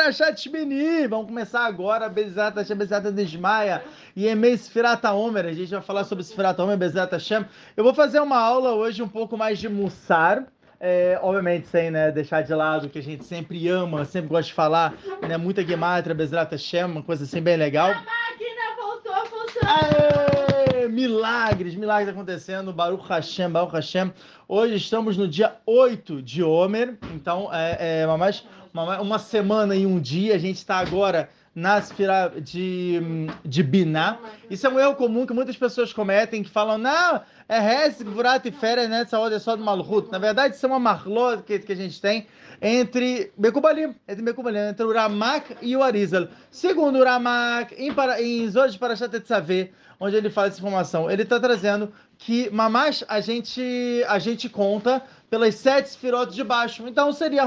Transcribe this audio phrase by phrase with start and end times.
[0.00, 3.82] Parashat Shmini, vamos começar agora, Bezat Hashem, Bezat Desmaia,
[4.14, 7.44] e Emei Sfirata Omer, a gente vai falar sobre Sfirata Omer, Bezat Hashem.
[7.76, 10.46] Eu vou fazer uma aula hoje um pouco mais de Mussar,
[10.78, 14.44] é, obviamente sem né, deixar de lado o que a gente sempre ama, sempre gosta
[14.44, 14.94] de falar,
[15.26, 17.90] né, muita Gematria, Bezat Hashem, uma coisa assim bem legal.
[17.90, 19.80] A máquina voltou a funcionar!
[19.80, 20.86] Aê!
[20.86, 24.12] Milagres, milagres acontecendo, Baruch Hashem, Baruch Hashem.
[24.46, 28.44] Hoje estamos no dia 8 de Homer, então é, é uma, mais,
[28.82, 33.00] uma, uma semana e um dia, a gente está agora na Sfira de,
[33.44, 34.18] de Biná.
[34.48, 38.44] Isso é um erro comum que muitas pessoas cometem, que falam, não, é Hesek, Vurat
[38.46, 40.10] e Fera, né, essa ordem é só do Malhut.
[40.12, 42.26] Na verdade, isso é uma marlot que, que a gente tem
[42.62, 46.28] entre Bekubalim, entre Bekubalim, entre o Ramak e o Arizal.
[46.50, 51.10] Segundo o Ramak, em, para, em Zod de Parashat Etzaveh, onde ele fala essa informação,
[51.10, 56.86] ele está trazendo que Mamash a gente, a gente conta pelas sete sfirotes de baixo.
[56.86, 57.44] Então seria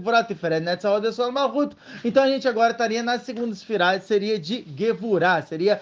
[0.00, 0.28] Vurat
[0.60, 1.76] nessa ordem só Malhut.
[2.04, 5.80] Então a gente agora estaria na segunda esfirá, seria de Gevurah, seria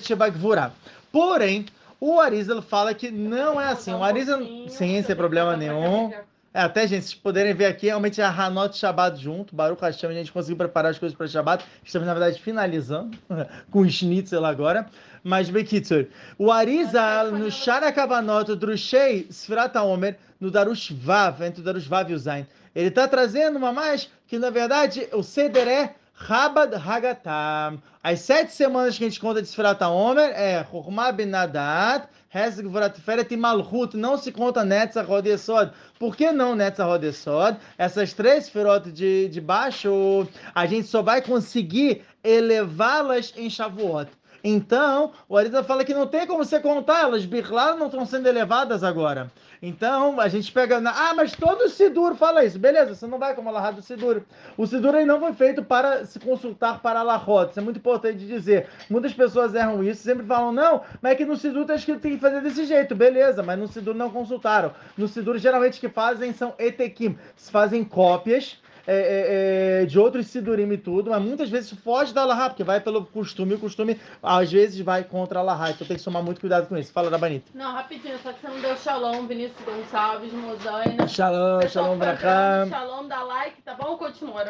[0.00, 0.72] Shebagvurah.
[1.12, 1.66] Porém,
[2.00, 3.92] o Arizal fala que não é assim.
[3.92, 6.12] O Arizal, sem, sem problema nenhum.
[6.52, 10.10] É, até, gente, vocês poderem ver aqui, realmente é a Hanot Shabbat junto, Baruch Hashem,
[10.10, 11.64] a gente conseguiu preparar as coisas para Shabbat.
[11.84, 13.16] Estamos, na verdade, finalizando
[13.70, 14.86] com o Schnitzel agora.
[15.22, 16.06] Mas, Bekitsur,
[16.36, 22.10] o Arizal, no Shara Kavanot, Drushei, Sfirat Omer, no Darush Vav, entre o Darush Vav
[22.10, 26.74] e o Zain, ele está trazendo uma mais que, na verdade, o Seder é Rabad
[26.74, 27.80] Hagatam.
[28.04, 32.68] As sete semanas que a gente conta de Sfirat Omer é Chorma Ben Nadat, Hezek
[32.68, 33.96] Vratferet e Malchut.
[33.96, 35.72] Não se conta Netzach Rodesod.
[35.98, 37.56] Por que não Netzach Rodesod?
[37.78, 44.10] Essas três Sfirot de, de baixo, a gente só vai conseguir elevá-las em Shavuot.
[44.42, 48.26] Então, o Arisa fala que não tem como você contar, elas birlar não estão sendo
[48.26, 49.30] elevadas agora.
[49.62, 50.80] Então, a gente pega.
[50.80, 51.10] Na...
[51.10, 52.58] Ah, mas todo Sidur fala isso.
[52.58, 54.22] Beleza, você não vai como a do Sidur.
[54.56, 57.50] O Sidur aí não foi feito para se consultar para a Lahot.
[57.50, 58.68] Isso é muito importante dizer.
[58.88, 62.02] Muitas pessoas erram isso, sempre falam, não, mas é que no Sidur está escrito que
[62.02, 62.94] tem que fazer desse jeito.
[62.94, 64.72] Beleza, mas no Sidur não consultaram.
[64.96, 67.18] No Sidur, geralmente, que fazem são etekim.
[67.36, 72.12] Se fazem cópias é, é, é, de outros sidurim e tudo, mas muitas vezes foge
[72.12, 75.86] da Lahá, porque vai pelo costume, o costume às vezes vai contra a Lahá, então
[75.86, 76.92] tem que tomar muito cuidado com isso.
[76.92, 77.50] Fala da Banita.
[77.54, 81.06] Não, rapidinho, só que você não deu shalom, Vinícius Gonçalves, Mozaina.
[81.08, 82.68] Shalom, shalom, Braham.
[82.68, 83.96] Shalom, dá like, tá bom?
[83.96, 84.44] Continua.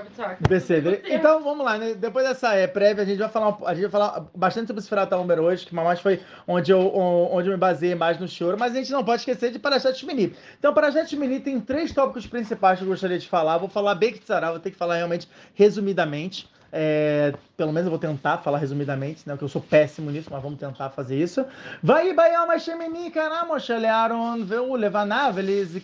[0.49, 1.03] Percebe?
[1.07, 1.95] Então vamos lá, né?
[1.95, 4.89] Depois dessa é, prévia, a gente vai falar, a gente vai falar bastante sobre esse
[4.89, 8.57] Firata Homer hoje, que mais foi onde eu, onde eu me baseei mais no choro,
[8.59, 10.35] mas a gente não pode esquecer de Parashat Shmini.
[10.59, 13.59] Então, Parashat Shmini tem três tópicos principais que eu gostaria de falar.
[13.59, 16.49] Vou falar bem que vou ter que falar realmente resumidamente.
[16.73, 19.35] É, pelo menos eu vou tentar falar resumidamente, né?
[19.35, 21.45] Porque eu sou péssimo nisso, mas vamos tentar fazer isso.
[21.83, 25.37] Vai Bayam Hashemini Karamoshe Aaron veio levanav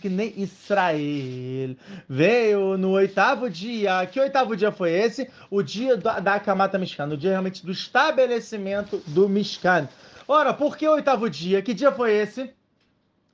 [0.05, 1.77] nem Israel.
[2.09, 4.07] Veio no oitavo dia.
[4.07, 5.29] Que oitavo dia foi esse?
[5.51, 9.89] O dia da, da Kamata Mishkan, o dia realmente do estabelecimento do Mishkan.
[10.29, 11.63] Ora, por que oitavo dia?
[11.63, 12.53] Que dia foi esse?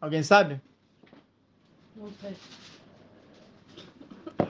[0.00, 0.60] Alguém sabe?
[1.94, 2.34] Não sei.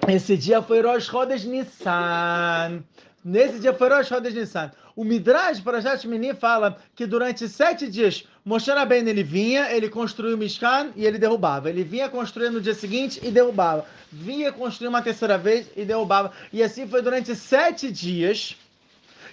[0.08, 2.82] Esse dia foi Rosh Chodesh Nissan.
[3.24, 4.72] Nesse dia foi Rosh Chodesh Nissan.
[4.96, 10.34] O Midrash para Mini fala que durante sete dias Moshe Rabbeinu ele vinha, ele construiu
[10.34, 11.70] o Mishkan e ele derrubava.
[11.70, 13.86] Ele vinha construir no dia seguinte e derrubava.
[14.10, 16.32] Vinha construir uma terceira vez e derrubava.
[16.52, 18.56] E assim foi durante sete dias.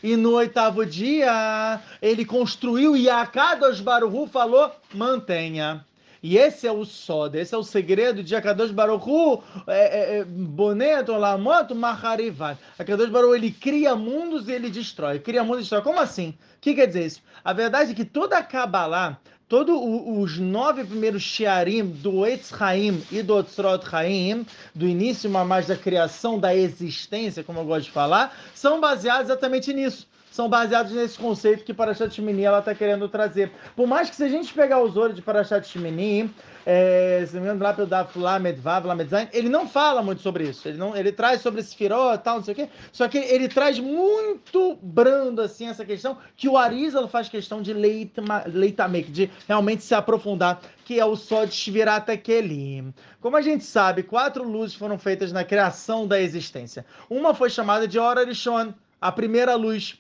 [0.02, 5.84] E no oitavo dia ele construiu e a Kadosh Baruhu falou: mantenha.
[6.22, 10.26] E esse é o sódio, esse é o segredo de Akadosh Baruchu, é, é, é
[10.26, 12.60] Boneto, Lamoto, Maharivat.
[12.78, 15.20] Akadosh Baruchu, ele cria mundos e ele destrói.
[15.20, 15.82] Cria mundos e destrói.
[15.82, 16.30] Como assim?
[16.58, 17.22] O que quer dizer isso?
[17.44, 23.02] A verdade é que toda a Kabbalah, todos os nove primeiros Shiarim do Etz Haim
[23.10, 27.92] e do Otzrot Haim, do início mais da criação da existência, como eu gosto de
[27.92, 33.08] falar, são baseados exatamente nisso são baseados nesse conceito que Parashat Shmini ela está querendo
[33.10, 33.52] trazer.
[33.76, 36.34] Por mais que se a gente pegar os olhos de Parashat Shmini,
[36.66, 40.22] é, se me engano, lá pelo Daf Lamed Vav, Lamed Zain, ele não fala muito
[40.22, 40.68] sobre isso.
[40.68, 42.70] Ele, não, ele traz sobre esse firó tal, não sei o quê.
[42.92, 47.74] Só que ele traz muito brando, assim, essa questão, que o Arizal faz questão de
[47.74, 52.94] leitamek, de realmente se aprofundar, que é o só de Shvirata Kelim.
[53.20, 56.86] Como a gente sabe, quatro luzes foram feitas na criação da existência.
[57.10, 60.00] Uma foi chamada de Hora Rishon, a primeira luz.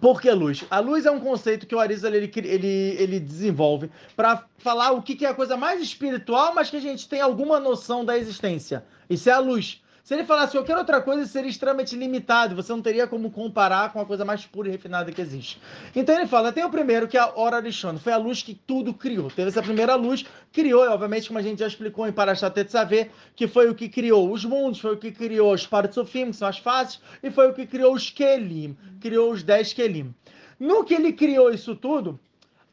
[0.00, 0.64] Por que luz?
[0.70, 5.00] A luz é um conceito que o Arizal ele, ele, ele desenvolve para falar o
[5.00, 8.18] que, que é a coisa mais espiritual, mas que a gente tem alguma noção da
[8.18, 8.84] existência.
[9.08, 9.80] Isso é a luz.
[10.06, 12.54] Se ele falasse qualquer outra coisa, seria extremamente limitado.
[12.54, 15.60] Você não teria como comparar com a coisa mais pura e refinada que existe.
[15.96, 17.98] Então ele fala: tem o primeiro, que é a Hora Rishon.
[17.98, 19.28] Foi a luz que tudo criou.
[19.28, 23.10] Teve essa primeira luz, criou, e obviamente, como a gente já explicou em Parashat Tetzaveh,
[23.34, 26.46] que foi o que criou os mundos, foi o que criou os Partsofim, que são
[26.46, 30.14] as faces, e foi o que criou os Kelim, criou os 10 Kelim.
[30.60, 32.16] No que ele criou isso tudo,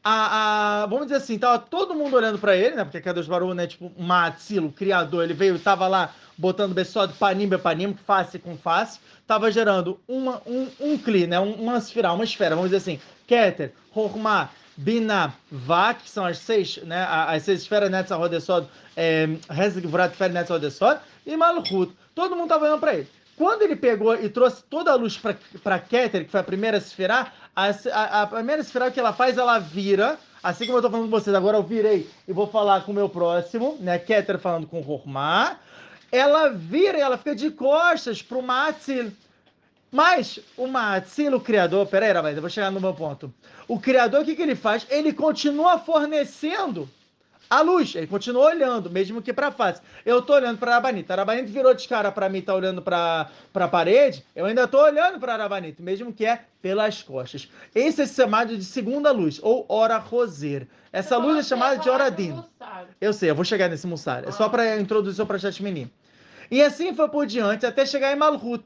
[0.04, 2.84] a, a, vamos dizer assim, tava todo mundo olhando para ele, né?
[2.84, 3.66] Porque Kadosh Baruch, né?
[3.66, 9.50] Tipo, Matzilo, criador, ele veio, tava lá botando Bessod panim, panim, face com face, tava
[9.50, 11.38] gerando uma, um, um cli, né?
[11.38, 16.76] Uma esfera, uma esfera, vamos dizer assim, Keter, Horma, Bina, Va, que são as seis,
[16.82, 17.06] né?
[17.08, 18.68] As seis esferas Netzah Rodesod,
[19.48, 21.92] Hezek Vrat Fer Netzah Rodesod, e Malchut.
[22.14, 23.08] Todo mundo tava olhando para ele.
[23.36, 25.20] Quando ele pegou e trouxe toda a luz
[25.62, 29.36] para Keter, que foi a primeira esfera, a, a, a primeira esfera que ela faz,
[29.36, 30.18] ela vira.
[30.42, 32.94] Assim como eu estou falando com vocês, agora eu virei e vou falar com o
[32.94, 33.98] meu próximo, né?
[33.98, 35.58] Keter falando com Hormá.
[36.12, 39.10] Ela vira e ela fica de costas para o Matzil.
[39.90, 43.32] Mas o Matzil, o criador, peraí, Rabai, eu vou chegar no meu ponto.
[43.66, 44.86] O criador, o que, que ele faz?
[44.90, 46.88] Ele continua fornecendo
[47.48, 47.94] a luz.
[47.94, 49.80] Ele continua olhando, mesmo que para a face.
[50.04, 51.12] Eu tô olhando para a Arabanita.
[51.12, 54.24] A Arabanita virou de cara para mim, tá olhando para a parede.
[54.34, 57.48] Eu ainda tô olhando para a Arabanita, mesmo que é pelas costas.
[57.74, 60.66] Esse é chamado de segunda luz, ou hora roser.
[60.92, 62.42] Essa luz é chamada de hora din.
[63.00, 64.26] Eu sei, eu vou chegar nesse mussar.
[64.26, 65.90] É só para introduzir o projeto menino.
[66.50, 68.64] E assim foi por diante, até chegar em Malhut.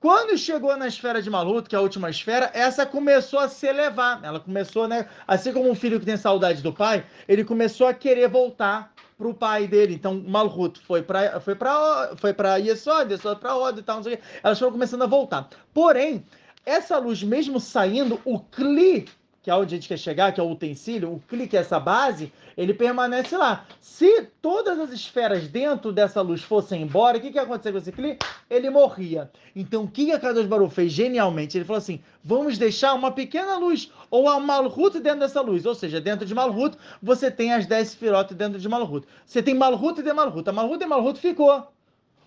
[0.00, 3.66] Quando chegou na esfera de Maluto, que é a última esfera, essa começou a se
[3.66, 4.20] elevar.
[4.22, 5.08] Ela começou, né?
[5.26, 9.26] Assim como um filho que tem saudade do pai, ele começou a querer voltar para
[9.26, 9.94] o pai dele.
[9.94, 14.04] Então, Malhut foi para foi para foi para Yesod, Yesod para Od e tal, não
[14.04, 14.22] sei o quê.
[14.40, 15.48] Elas foram começando a voltar.
[15.74, 16.24] Porém,
[16.64, 19.08] essa luz mesmo saindo, o Kli
[19.48, 22.30] que é onde a gente quer chegar, que é o utensílio, o clique, essa base,
[22.54, 23.64] ele permanece lá.
[23.80, 27.78] Se todas as esferas dentro dessa luz fossem embora, o que, que ia acontecer com
[27.78, 28.18] esse clique?
[28.50, 29.30] Ele morria.
[29.56, 31.56] Então, o que a Kadosh Baruch fez genialmente?
[31.56, 35.64] Ele falou assim, vamos deixar uma pequena luz, ou a Malhut dentro dessa luz.
[35.64, 39.08] Ou seja, dentro de Malhut, você tem as 10 Sefirot dentro de Malhut.
[39.24, 40.46] Você tem Malhut e de Malhut.
[40.46, 41.66] A Malhut e Malhut ficou.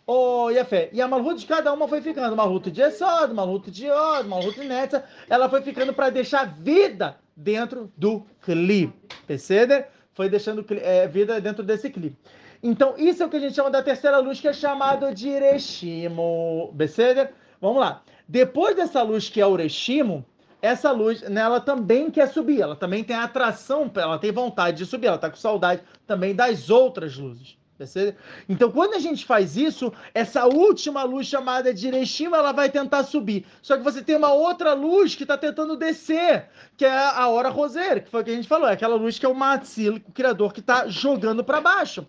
[0.05, 0.65] Oh, e a.
[0.91, 2.35] E Malhut de cada uma foi ficando.
[2.35, 5.03] Malhut de Esod, Malhut de Od, Malhut de Netza.
[5.29, 8.91] Ela foi ficando para deixar vida dentro do Kli.
[9.27, 9.85] Percebe?
[10.13, 12.15] Foi deixando é, vida dentro desse Kli.
[12.63, 15.29] Então, isso é o que a gente chama da terceira luz, que é chamado de
[15.29, 16.73] Ereshimo.
[16.77, 17.29] Percebe?
[17.59, 18.03] Vamos lá.
[18.27, 20.25] Depois dessa luz que é o Ereshimo,
[20.61, 25.07] essa luz, nela também quer subir, ela também tem atração, ela tem vontade de subir,
[25.07, 27.57] ela está com saudade também das outras luzes.
[28.47, 33.03] Então, quando a gente faz isso, essa última luz chamada de Ereshima, ela vai tentar
[33.03, 33.45] subir.
[33.61, 37.49] Só que você tem uma outra luz que está tentando descer, que é a hora
[37.49, 40.01] roseira, que foi o que a gente falou, é aquela luz que é o Matzil,
[40.07, 42.05] o criador, que está jogando para baixo.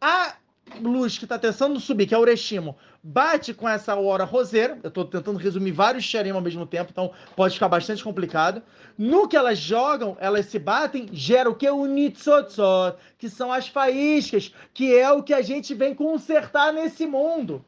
[0.00, 0.36] A
[0.80, 2.76] luz que está tentando subir, que é o Ureshimo,
[3.06, 4.78] bate com essa hora roseira.
[4.82, 8.60] Eu estou tentando resumir vários Sherim ao mesmo tempo, então pode ficar bastante complicado.
[8.98, 11.70] No que elas jogam, elas se batem, gera o que?
[11.70, 17.06] O Nitzotzot, que são as faíscas, que é o que a gente vem consertar nesse
[17.06, 17.64] mundo.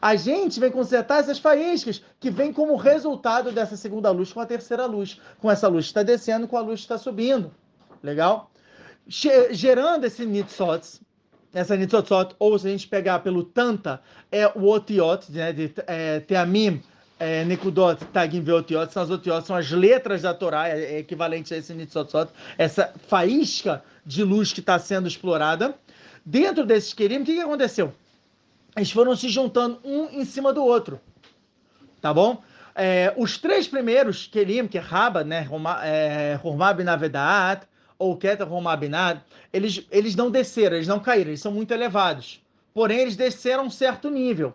[0.00, 4.46] A gente vem consertar essas faíscas, que vem como resultado dessa segunda luz com a
[4.46, 5.20] terceira luz.
[5.40, 7.52] Com essa luz está descendo, com a luz está subindo.
[8.02, 8.52] Legal?
[9.06, 11.00] Gerando esse Nitzotzot,
[11.54, 16.18] essa Nitzotzot, ou se a gente pegar pelo Tanta, é o Otiot, né, de é,
[16.20, 16.82] Teamim,
[17.18, 21.54] é, Nekudot, Tagim Veotiot, são as Otiot, são as letras da Torá, é, é equivalente
[21.54, 25.74] a esse Nitzotzot, essa faísca de luz que está sendo explorada.
[26.26, 27.94] Dentro desses Kerim, o que, que aconteceu?
[28.76, 31.00] Eles foram se juntando um em cima do outro,
[32.00, 32.42] tá bom?
[32.74, 35.46] É, os três primeiros Kerim, que é Raba, né,
[36.42, 39.20] Hormab é, Navedat, ou Keter Romabinad,
[39.52, 42.42] eles, eles não desceram, eles não caíram, eles são muito elevados.
[42.72, 44.54] Porém, eles desceram um certo nível.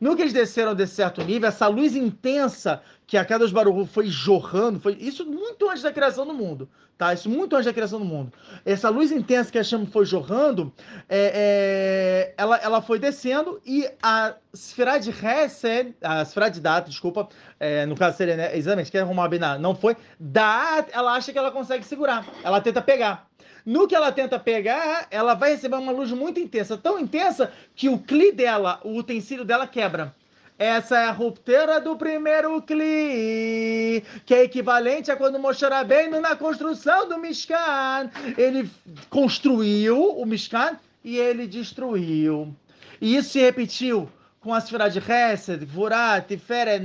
[0.00, 4.08] No que eles desceram desse certo nível, essa luz intensa que a Kadosh Baruch foi
[4.08, 7.14] jorrando, foi isso muito antes da criação do mundo, tá?
[7.14, 8.32] Isso muito antes da criação do mundo.
[8.64, 10.72] Essa luz intensa que a chama foi jorrando,
[11.08, 16.90] é, é, ela, ela foi descendo e a esfera de Hesed, a esfera de Data,
[16.90, 17.28] desculpa,
[17.60, 21.52] é, no caso seria, né, exatamente, que arrumar não foi, Data, ela acha que ela
[21.52, 23.28] consegue segurar, ela tenta pegar.
[23.64, 27.88] No que ela tenta pegar, ela vai receber uma luz muito intensa, tão intensa que
[27.88, 30.14] o cli dela, o utensílio dela quebra.
[30.58, 36.34] Essa é a ruptura do primeiro cli, que é equivalente a quando Moshe Rabbeinu, na
[36.34, 38.70] construção do Mishkan, ele
[39.10, 42.54] construiu o Mishkan e ele destruiu.
[43.02, 44.08] E isso se repetiu
[44.40, 46.80] com a esfera de Hesed, Vurat, Tiferet,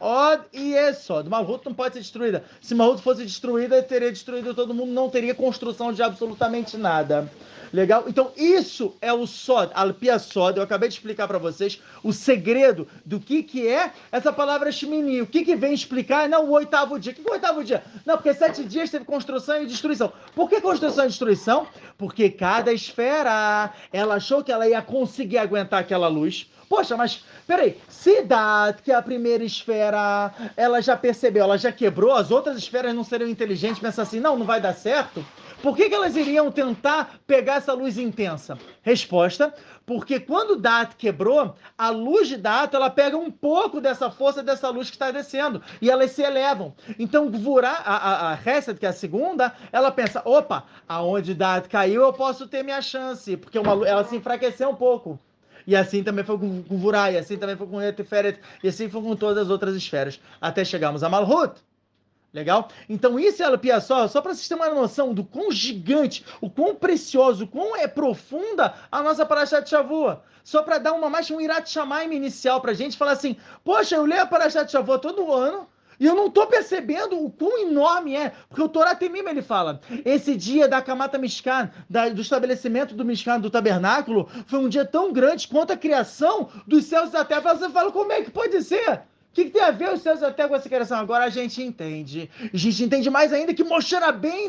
[0.00, 1.30] Od e Esod.
[1.30, 2.44] Malhut não pode ser destruída.
[2.60, 7.30] Se Malhut fosse destruída, teria destruído todo mundo, não teria construção de absolutamente nada.
[7.72, 8.04] Legal?
[8.06, 10.56] Então, isso é o Sod, Alpia Sod.
[10.56, 15.22] Eu acabei de explicar para vocês o segredo do que, que é essa palavra Shmini.
[15.22, 16.28] O que, que vem explicar?
[16.28, 17.12] Não, o oitavo dia.
[17.12, 17.82] O que, que é o oitavo dia?
[18.04, 20.12] Não, porque sete dias teve construção e destruição.
[20.34, 21.66] Por que construção e destruição?
[21.98, 26.50] Porque cada esfera, ela achou que ela ia conseguir aguentar aquela luz.
[26.68, 31.70] Poxa, mas peraí, se Dad, que é a primeira esfera, ela já percebeu, ela já
[31.70, 35.24] quebrou, as outras esferas não seriam inteligentes, pensa assim, não, não vai dar certo.
[35.66, 38.56] Por que, que elas iriam tentar pegar essa luz intensa?
[38.82, 39.52] Resposta:
[39.84, 44.68] porque quando Data quebrou, a luz de Data ela pega um pouco dessa força dessa
[44.70, 46.72] luz que está descendo e elas se elevam.
[47.00, 52.02] Então, Vurá, a, a, a que é a segunda, ela pensa: opa, aonde Data caiu
[52.02, 55.18] eu posso ter minha chance, porque uma, ela se enfraqueceu um pouco.
[55.66, 59.16] E assim também foi com, com assim também foi com Etiferet, e assim foi com
[59.16, 61.60] todas as outras esferas, até chegarmos a Malhut.
[62.36, 62.68] Legal?
[62.86, 66.50] Então isso é a só, só para vocês terem uma noção do quão gigante, o
[66.50, 70.22] quão precioso, o quão é profunda a nossa Parashat de Shavua.
[70.44, 73.96] Só para dar uma mais um Irat Shamaim inicial para a gente falar assim, poxa,
[73.96, 75.66] eu leio a Parashat de Shavua todo ano,
[75.98, 79.80] e eu não estou percebendo o quão enorme é, porque o Torá Temim ele fala:
[80.04, 84.84] esse dia da Kamata Mishkan, da, do estabelecimento do Mishkan, do tabernáculo, foi um dia
[84.84, 87.54] tão grande quanto a criação dos céus e da terra.
[87.54, 89.04] Você fala: como é que pode ser?
[89.36, 90.98] Que, que tem a ver os céus até com essa criação?
[90.98, 92.30] Agora a gente entende.
[92.52, 93.94] A gente entende mais ainda que Moshe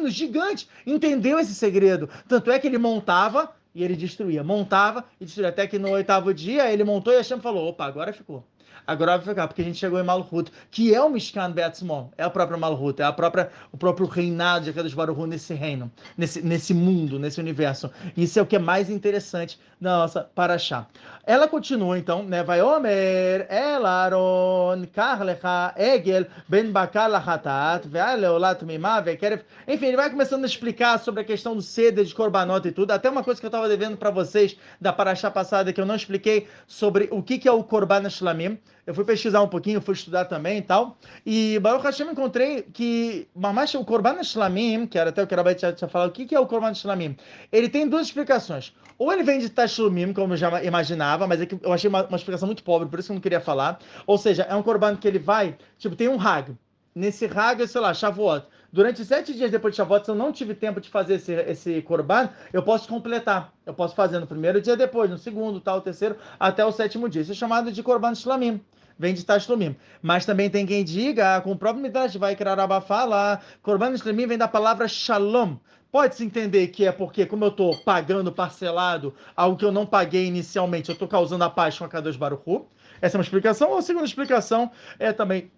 [0.01, 2.09] no gigante, entendeu esse segredo.
[2.27, 4.43] Tanto é que ele montava e ele destruía.
[4.43, 5.49] Montava e destruía.
[5.49, 8.45] Até que no oitavo dia ele montou e a Hashem falou: opa, agora ficou.
[8.87, 12.23] Agora vai ficar, porque a gente chegou em Malhut, que é o Mishkan Beatzmon, é
[12.23, 16.41] a própria Malhut, é a própria, o próprio reinado de Akadosh Baruch nesse reino, nesse,
[16.41, 17.91] nesse mundo, nesse universo.
[18.15, 20.87] Isso é o que é mais interessante na nossa Paraxá.
[21.25, 22.41] Ela continua então, né?
[22.41, 29.43] Vai Omer, El Aaron, Karlecha, Egel, Ben Bakar Lachatat, Ve'aleolat Mimah, Ve'keref.
[29.67, 32.91] Enfim, ele vai começando a explicar sobre a questão do ceder de Korbanot e tudo.
[32.91, 35.95] Até uma coisa que eu estava devendo para vocês da Paraxá passada, que eu não
[35.95, 38.57] expliquei sobre o que, que é o Korban Shlamim.
[38.87, 40.97] Eu fui pesquisar um pouquinho, fui estudar também e tal.
[41.25, 45.37] E Baruch Hashem encontrei que Mamash, o Korban Shlamim, que era até o que a
[45.37, 47.17] Rabai tinha falado, o que, que é o Korban Shlamim?
[47.51, 48.73] Ele tem duas explicações.
[48.97, 52.15] Ou ele vem de Tashlumim, como eu já imaginava, mas é eu achei uma, uma,
[52.15, 53.77] explicação muito pobre, por isso que eu não queria falar.
[54.07, 56.55] Ou seja, é um Korban que ele vai, tipo, tem um Hag.
[56.95, 58.45] Nesse Hag, sei lá, Shavuot.
[58.71, 61.81] Durante sete dias depois de Shavuot, se eu não tive tempo de fazer esse, esse
[61.81, 63.53] Korban, eu posso completar.
[63.65, 67.21] Eu posso fazer no primeiro dia depois, no segundo, tal, terceiro, até o sétimo dia.
[67.21, 68.61] Isso é chamado de Korban Shlamim
[68.97, 69.75] vem de Tashlumim.
[70.01, 74.37] Mas também tem quem diga, com o próprio Midrash vai Rabba fala, Korban Shlamim vem
[74.37, 75.57] da palavra Shalom.
[75.91, 80.25] Pode-se entender que é porque, como eu estou pagando parcelado algo que eu não paguei
[80.25, 82.65] inicialmente, eu estou causando a paz com a Kadosh Baruchu.
[83.01, 83.69] Essa é uma explicação.
[83.71, 85.49] Ou a segunda explicação é também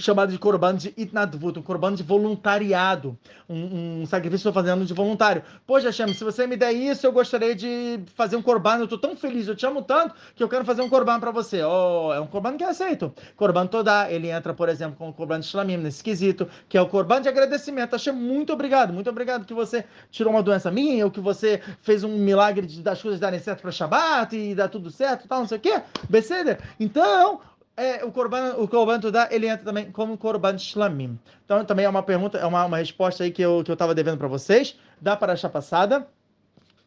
[0.00, 4.84] chamado de corban de itnadvut, um corban de voluntariado, um, um sacrifício que estou fazendo
[4.84, 5.42] de voluntário.
[5.66, 8.98] Poxa, Hashem, se você me der isso, eu gostaria de fazer um corban, eu estou
[8.98, 11.62] tão feliz, eu te amo tanto, que eu quero fazer um corban para você.
[11.62, 13.12] Oh, é um corban que é aceito.
[13.36, 16.82] Corban toda, ele entra, por exemplo, com o corban de shlamim, nesse quesito, que é
[16.82, 17.92] o corban de agradecimento.
[17.92, 22.04] Hashem, muito obrigado, muito obrigado que você tirou uma doença minha, ou que você fez
[22.04, 25.48] um milagre de, das coisas darem certo para Shabbat e dar tudo certo, tal, não
[25.48, 25.82] sei o quê.
[26.08, 26.60] Beceder.
[26.78, 27.40] Então,
[27.80, 31.18] é, o Korban, o Korban Tudá, ele entra também como Korban Shlamim.
[31.44, 33.94] Então, também é uma pergunta, é uma, uma resposta aí que eu que eu estava
[33.94, 36.06] devendo para vocês, da paraxá passada.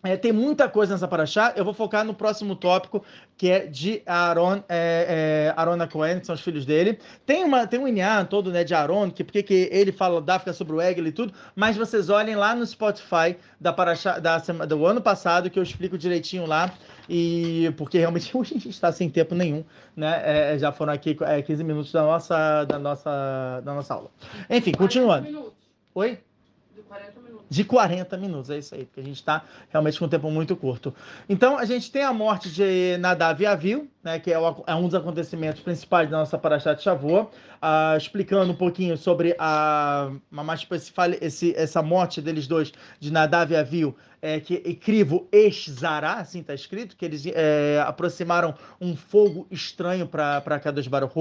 [0.05, 1.53] É, tem muita coisa nessa paraxá.
[1.55, 3.05] Eu vou focar no próximo tópico,
[3.37, 6.99] que é de Aaron, é, é, Aaron Cohen, que são os filhos dele.
[7.25, 10.35] Tem, uma, tem um Inyan todo né, de Aaron, que porque que ele fala da
[10.35, 14.37] África sobre o Egel e tudo, mas vocês olhem lá no Spotify da paraxá, da,
[14.39, 16.69] do ano passado, que eu explico direitinho lá.
[17.09, 19.63] E porque realmente a gente está sem tempo nenhum,
[19.95, 20.53] né?
[20.53, 24.11] É, já foram aqui é, 15 minutos da nossa, da nossa, da nossa aula.
[24.49, 25.53] Enfim, continuando.
[25.95, 26.19] Oi?
[26.73, 27.45] De 40 minutos.
[27.49, 30.55] De 40 minutos, é isso aí, porque a gente está realmente com um tempo muito
[30.55, 30.93] curto.
[31.29, 34.73] Então, a gente tem a morte de Nadav e Avil, né, que é, o, é,
[34.73, 37.29] um dos acontecimentos principais da nossa Parashat Shavuot,
[37.61, 40.67] uh, explicando um pouquinho sobre a, mais
[41.21, 46.53] esse, essa morte deles dois, de Nadav e Avil, é, que Crivo Eshzará, assim está
[46.53, 51.13] escrito, que eles é, aproximaram um fogo estranho para Kadosh Baruch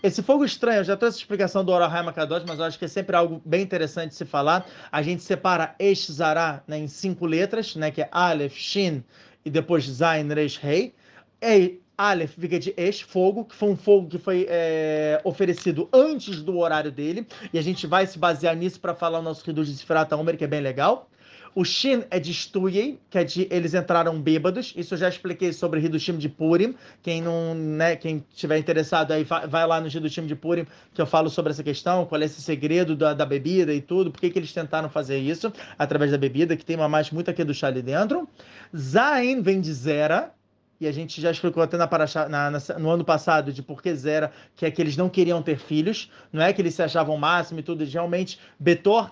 [0.00, 2.84] Esse fogo estranho, eu já trouxe a explicação do Orahaim Kadosh, mas eu acho que
[2.84, 4.64] é sempre algo bem interessante se falar.
[4.92, 9.02] A gente separa Eshzará né, em cinco letras, né, que é Aleph, Shin
[9.44, 10.94] e depois Zain, Resh, Rei.
[11.42, 16.42] E Aleph fica de Esh, fogo, que foi um fogo que foi é, oferecido antes
[16.42, 19.66] do horário dele, e a gente vai se basear nisso para falar o nosso Reduz
[19.66, 21.08] de Sifrata Omer, que é bem legal.
[21.56, 24.74] O Shin é de Stuyei, que é de eles entraram bêbados.
[24.76, 26.74] Isso eu já expliquei sobre Hidushim de Purim.
[27.02, 31.06] Quem não, né, quem tiver interessado aí, vai lá no Hidushim de Purim, que eu
[31.06, 34.28] falo sobre essa questão, qual é esse segredo da, da bebida e tudo, por que,
[34.28, 37.54] que eles tentaram fazer isso através da bebida, que tem uma mais muito aqui do
[37.54, 38.28] chá ali dentro.
[38.76, 40.34] Zain vem de Zera,
[40.80, 41.88] e a gente já explicou até na,
[42.28, 45.42] na, na, no ano passado de por que Zera, que é que eles não queriam
[45.42, 49.10] ter filhos, não é que eles se achavam máximo e tudo, e realmente Betor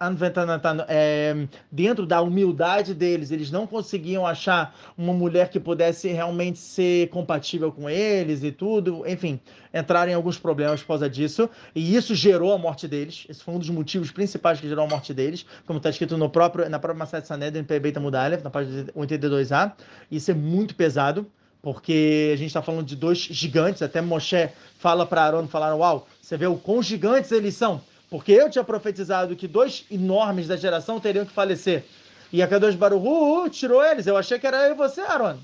[0.00, 6.58] Anvetanatan, é, dentro da humildade deles, eles não conseguiam achar uma mulher que pudesse realmente
[6.58, 9.40] ser compatível com eles e tudo, enfim,
[9.74, 13.54] entraram em alguns problemas por causa disso, e isso gerou a morte deles, esse foi
[13.54, 16.78] um dos motivos principais que gerou a morte deles, como está escrito no próprio, na
[16.78, 19.72] própria Masset Sanedrin, Beta Mudalev, na página 82a,
[20.10, 21.26] isso é muito muito pesado,
[21.62, 23.82] porque a gente está falando de dois gigantes.
[23.82, 24.48] Até Moshe
[24.78, 27.80] fala para Aaron, falaram, uau, você vê o quão gigantes eles são.
[28.08, 31.84] Porque eu tinha profetizado que dois enormes da geração teriam que falecer.
[32.32, 34.06] E a Kadosh Baruhu tirou eles.
[34.06, 35.38] Eu achei que era eu e você, Aaron.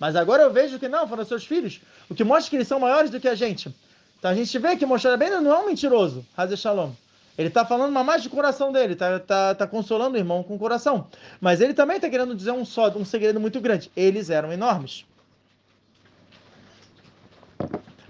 [0.00, 1.80] Mas agora eu vejo que não, foram seus filhos.
[2.08, 3.72] O que mostra que eles são maiores do que a gente.
[4.18, 6.24] Então a gente vê que Moshe bem não é um mentiroso.
[6.34, 6.92] Hazel Shalom.
[7.36, 10.58] Ele está falando mais de coração dele, está tá, tá consolando o irmão com o
[10.58, 11.06] coração.
[11.40, 13.90] Mas ele também está querendo dizer um só, um segredo muito grande.
[13.94, 15.04] Eles eram enormes.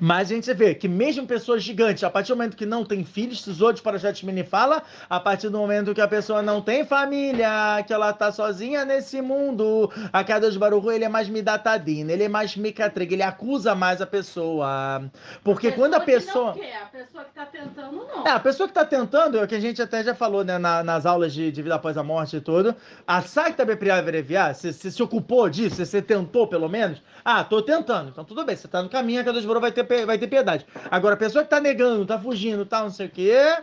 [0.01, 3.05] Mas a gente vê que mesmo pessoas gigantes, a partir do momento que não tem
[3.05, 6.63] filhos, se os outros para Mini fala, a partir do momento que a pessoa não
[6.63, 11.29] tem família, que ela tá sozinha nesse mundo, a cada de Baruchu, ele é mais
[11.29, 15.03] midatadina, ele é mais micatrega, ele acusa mais a pessoa.
[15.45, 16.55] Porque a quando a pessoa...
[16.55, 18.27] Que não quer, a pessoa que tá tentando não.
[18.27, 20.57] É, a pessoa que tá tentando, é o que a gente até já falou, né,
[20.57, 22.75] na, nas aulas de, de, vida após a morte e tudo,
[23.07, 28.09] a Saita Bepriá Vereviá, você se ocupou disso, você tentou pelo menos, ah, tô tentando,
[28.09, 30.27] então tudo bem, você tá no caminho, a cada de Baruchu vai ter vai ter
[30.27, 30.67] piedade.
[30.91, 33.57] Agora, a pessoa que tá negando, tá fugindo, tal, não sei o quê,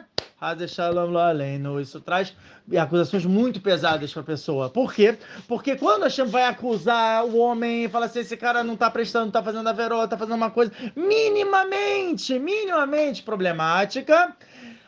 [1.81, 2.35] isso traz
[2.77, 4.69] acusações muito pesadas para a pessoa.
[4.69, 5.17] Por quê?
[5.47, 8.91] Porque quando a Hashem vai acusar o homem e fala assim, esse cara não tá
[8.91, 14.35] prestando, tá fazendo a verota, tá fazendo uma coisa minimamente, minimamente problemática,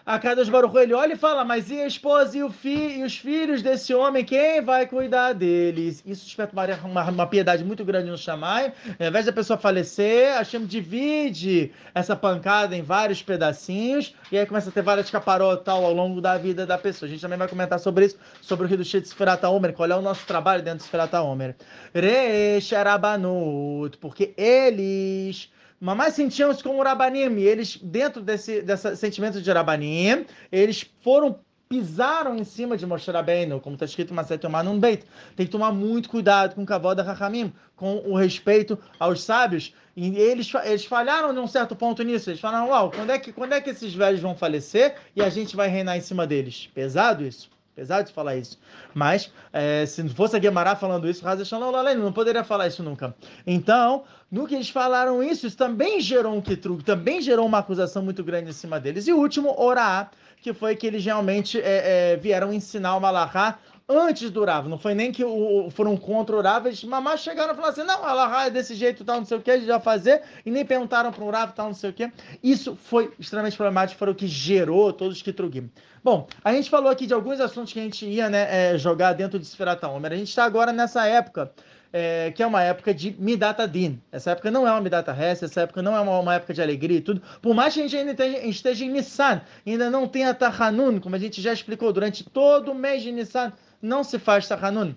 [0.10, 3.16] a Kadosh Baruch ele olha e fala, mas e a esposa e, fi, e os
[3.16, 6.02] filhos desse homem, quem vai cuidar deles?
[6.04, 8.74] Isso desperta uma, uma, uma piedade muito grande no Shammai.
[9.00, 14.48] Ao invés da pessoa falecer, a Shem divide essa pancada em vários pedacinhos e aí
[14.48, 17.08] começa a ter várias caparotas ao longo da vida da pessoa.
[17.08, 19.92] A gente também vai comentar sobre isso, sobre o Rio do Shit Sferata Omer, qual
[19.92, 21.56] é o nosso trabalho dentro do Sferata Omer.
[21.94, 30.26] Reisharabanut, porque eles Mamãe sentiam-se como Rabanim, e eles, dentro desse, desse sentimento de Rabanim,
[30.52, 31.40] eles foram
[31.70, 35.06] pisaram em cima de Moshe Rabbeinu, como está escrito Maset Num Beit.
[35.36, 39.72] Tem que tomar muito cuidado com o Kavod da Rahamim, com o respeito aos sábios.
[39.96, 42.32] E eles, eles falharam de um certo ponto nisso.
[42.32, 45.30] Eles falaram, uau, quando é, que, quando é que esses velhos vão falecer e a
[45.30, 46.68] gente vai reinar em cima deles?
[46.74, 47.52] Pesado isso?
[47.80, 48.60] Pesado de falar isso.
[48.94, 53.16] Mas, é, se fosse a Guemará falando isso, não poderia falar isso nunca.
[53.48, 58.04] Então, no que eles falaram isso, isso também gerou um quitrug, também gerou uma acusação
[58.04, 59.08] muito grande em cima deles.
[59.08, 60.12] E o último, Orá,
[60.42, 63.58] que foi que eles realmente é, é, vieram ensinar o Malachá
[63.90, 64.68] antes do Rav.
[64.68, 67.84] Não foi nem que o, foram contra o Rav, eles mamás chegaram e falaram assim:
[67.84, 70.52] não, ela é desse jeito, tal, não sei o que, a gente vai fazer, e
[70.52, 72.12] nem perguntaram para o Rav, tal, não sei o que.
[72.44, 75.70] Isso foi extremamente problemático, foi o que gerou todos os Kitrugim.
[76.04, 79.14] Bom, a gente falou aqui de alguns assuntos que a gente ia né, é, jogar
[79.14, 80.14] dentro de Sferata Homer.
[80.14, 81.52] A gente está agora nessa época.
[81.92, 84.00] É, que é uma época de Midata Din.
[84.12, 86.62] Essa época não é uma Midata Rest, essa época não é uma, uma, época de
[86.62, 87.20] alegria e tudo.
[87.42, 91.16] Por mais que a gente ainda esteja, esteja em Nissan, ainda não tenha Tahanun, como
[91.16, 94.96] a gente já explicou, durante todo o mês de Nissan, não se faz Tahanun.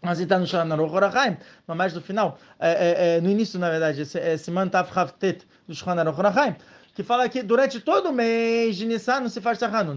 [0.00, 3.68] Mas está no Shanaruch Horachaim, mas mais no final, é, é, é, no início, na
[3.68, 6.54] verdade, esse Mantav Havtet do Shanaruch Horachaim,
[6.94, 9.96] que fala que durante todo o mês de Nissan não se faz Tahanun.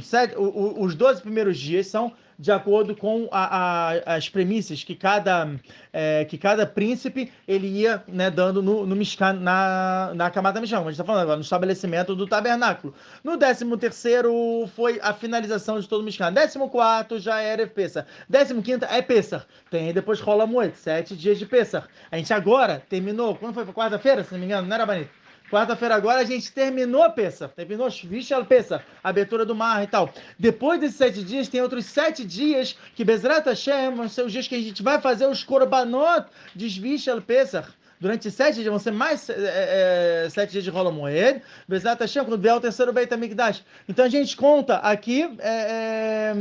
[0.78, 5.48] Os 12 primeiros dias são de acordo com a, a, as premissas que cada,
[5.94, 10.78] é, que cada príncipe ele ia né, dando no, no Mishkan, na, na camada Mishkan,
[10.78, 12.96] como a gente está falando agora, no estabelecimento do tabernáculo.
[13.24, 16.34] No 13 terceiro foi a finalização de todo o Mishkan.
[16.34, 18.08] 14 já era Pesach.
[18.28, 19.46] 15 é Pesach.
[19.70, 21.88] Tem depois rola Moed, sete dias de Pesach.
[22.12, 23.66] A gente agora terminou, quando foi?
[23.72, 25.21] Quarta-feira, se não me engano, não era bonito?
[25.52, 30.10] Quarta-feira agora a gente terminou a peça, terminou a peça, abertura do mar e tal.
[30.40, 34.56] Depois desses sete dias, tem outros sete dias que Bezrat Hashem ser os dias que
[34.56, 37.68] a gente vai fazer os korbanot de Shvishal Pesach.
[38.00, 41.42] Durante sete dias, vão ser mais é, é, sete dias de Rola Moed.
[41.68, 43.62] Bezrat Hashem, quando vier o terceiro Beit HaMikdash.
[43.90, 46.34] Então a gente conta aqui, é,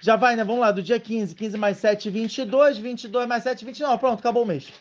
[0.00, 0.42] já vai, né?
[0.42, 3.98] Vamos lá, do dia 15, 15 mais 7, 22, 22 mais 7, 29.
[3.98, 4.72] Pronto, acabou o mês.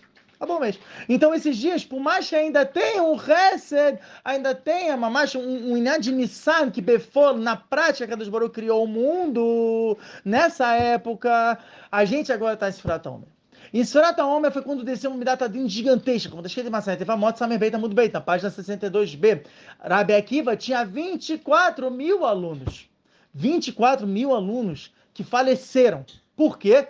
[0.46, 0.80] Acabou o mês.
[1.10, 5.76] Então, esses dias, por mais que ainda tenha um Hesed, ainda tenha mamash, um, um
[5.76, 11.58] Nissan, que Befor, na prática, que Baruch criou o mundo, nessa época,
[11.92, 13.28] a gente agora está em Sfrat Omer.
[13.74, 17.12] Em Sfrat Omer foi quando desceu uma Midatadin gigantesca, como está escrito em Massaia, teve
[17.12, 19.46] a moto Samer Beita muito bem, na página 62b.
[19.80, 22.88] Rabi Akiva tinha 24 mil alunos.
[23.34, 26.88] 24 mil alunos que faleceram por quê?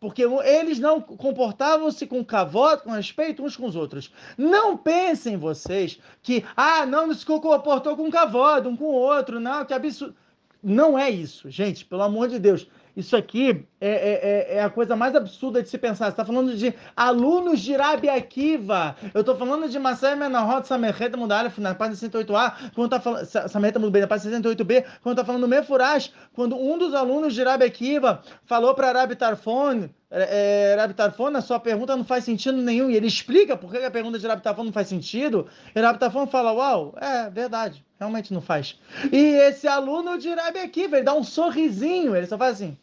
[0.00, 4.10] Porque eles não comportavam-se com cavalo, com respeito uns com os outros.
[4.38, 9.64] Não pensem vocês que, ah, não se comportou com cavalo, um com o outro, não,
[9.66, 10.16] que absurdo.
[10.62, 12.66] Não é isso, gente, pelo amor de Deus.
[12.96, 16.06] Isso aqui é, é, é, é a coisa mais absurda de se pensar.
[16.06, 18.94] Você está falando de alunos de Rabi Akiva.
[19.14, 23.24] Eu estou falando de Masai Menahot Samerreta Mudalef na página 68A, quando está falando.
[23.24, 27.64] Samerreta Mudalef na página 68B, quando está falando Mefurash, quando um dos alunos de Rabi
[27.64, 32.58] Akiva falou para Rabi Tarfon, é, é, Rabi Tarfon, a sua pergunta não faz sentido
[32.58, 32.90] nenhum.
[32.90, 35.46] E ele explica por que a pergunta de Rabi Tarfon não faz sentido.
[35.74, 38.78] E Rabi Tarfon fala: Uau, é verdade, realmente não faz.
[39.10, 42.76] E esse aluno de Rabi Akiva, ele dá um sorrisinho, ele só faz assim.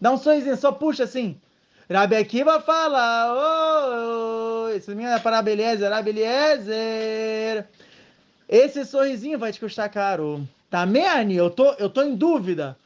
[0.00, 1.36] Dá um sorrisinho, só puxa assim.
[1.90, 7.66] Rabi Akiva fala, oh, esse menino é para Beliezer, Rabi Eliezer.
[8.48, 10.46] Esse sorrisinho vai te custar caro.
[10.70, 12.76] Tá, Meani, eu tô, eu tô em dúvida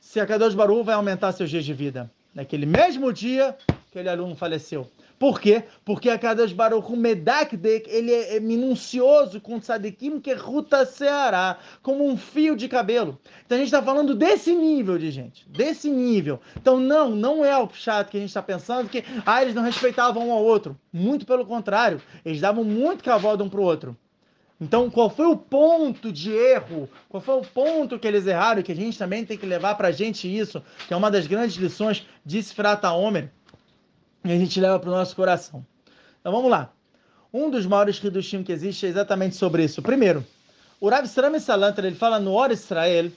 [0.00, 2.10] se a Kadosh Baru vai aumentar seus dias de vida.
[2.34, 3.56] Naquele mesmo dia,
[3.90, 4.88] aquele aluno faleceu.
[5.22, 5.62] Por quê?
[5.84, 12.04] Porque a Kadosh Baruch Medakdek, ele é, é minucioso com Tzadikim que ruta Ceará, como
[12.04, 13.20] um fio de cabelo.
[13.46, 16.40] Então a gente está falando desse nível de gente, desse nível.
[16.60, 19.62] Então não, não é o chato que a gente está pensando que ah, eles não
[19.62, 20.76] respeitavam um ao outro.
[20.92, 23.96] Muito pelo contrário, eles davam muito cavalo um para o outro.
[24.60, 26.88] Então, qual foi o ponto de erro?
[27.08, 28.60] Qual foi o ponto que eles erraram?
[28.60, 31.28] Que a gente também tem que levar para a gente isso, que é uma das
[31.28, 33.30] grandes lições de Sfrata Homer
[34.24, 35.64] e a gente leva para o nosso coração.
[36.20, 36.72] Então vamos lá.
[37.32, 39.82] Um dos maiores Hidushim que existe é exatamente sobre isso.
[39.82, 40.24] Primeiro,
[40.80, 43.10] o Rav Sram Salanter, ele fala no Or Israel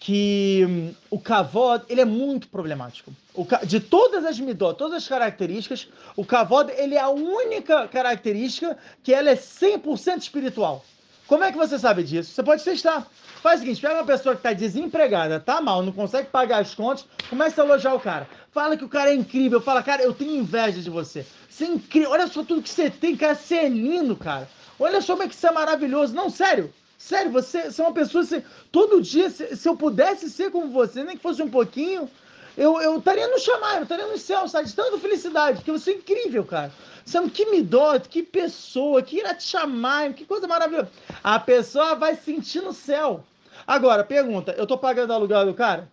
[0.00, 3.12] que hum, o kavod, ele é muito problemático.
[3.32, 8.76] O, de todas as midot, todas as características, o kavod, ele é a única característica
[9.00, 10.84] que ela é 100% espiritual.
[11.28, 12.32] Como é que você sabe disso?
[12.32, 13.06] Você pode testar.
[13.42, 16.76] Faz o seguinte, pega uma pessoa que está desempregada, tá mal, não consegue pagar as
[16.76, 18.28] contas, começa a elogiar o cara.
[18.52, 21.26] Fala que o cara é incrível, fala, cara, eu tenho inveja de você.
[21.50, 24.48] Você é incrível, olha só tudo que você tem, cara, você é lindo, cara.
[24.78, 26.14] Olha só como é que você é maravilhoso.
[26.14, 30.30] Não, sério, sério, você, você é uma pessoa, você, todo dia, se, se, eu pudesse
[30.30, 32.08] ser como você, nem que fosse um pouquinho,
[32.56, 34.68] eu, eu estaria no chamar, eu estaria no céu, sabe?
[34.68, 36.70] De tanta felicidade, porque você é incrível, cara.
[37.04, 40.88] Sendo que me dó, que pessoa, que irá te chamar, que coisa maravilhosa.
[41.24, 43.24] A pessoa vai sentir no céu.
[43.66, 45.88] Agora, pergunta, eu tô pagando aluguel do cara?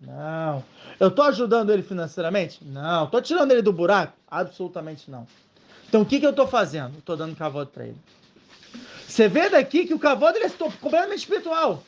[0.00, 0.64] Não.
[0.98, 2.60] Eu tô ajudando ele financeiramente?
[2.64, 3.06] Não.
[3.06, 4.12] Tô tirando ele do buraco?
[4.30, 5.26] Absolutamente não.
[5.88, 7.00] Então o que, que eu tô fazendo?
[7.02, 7.96] Tô dando cavoto para ele.
[9.06, 11.82] Você vê daqui que o cavoto ele é completamente espiritual.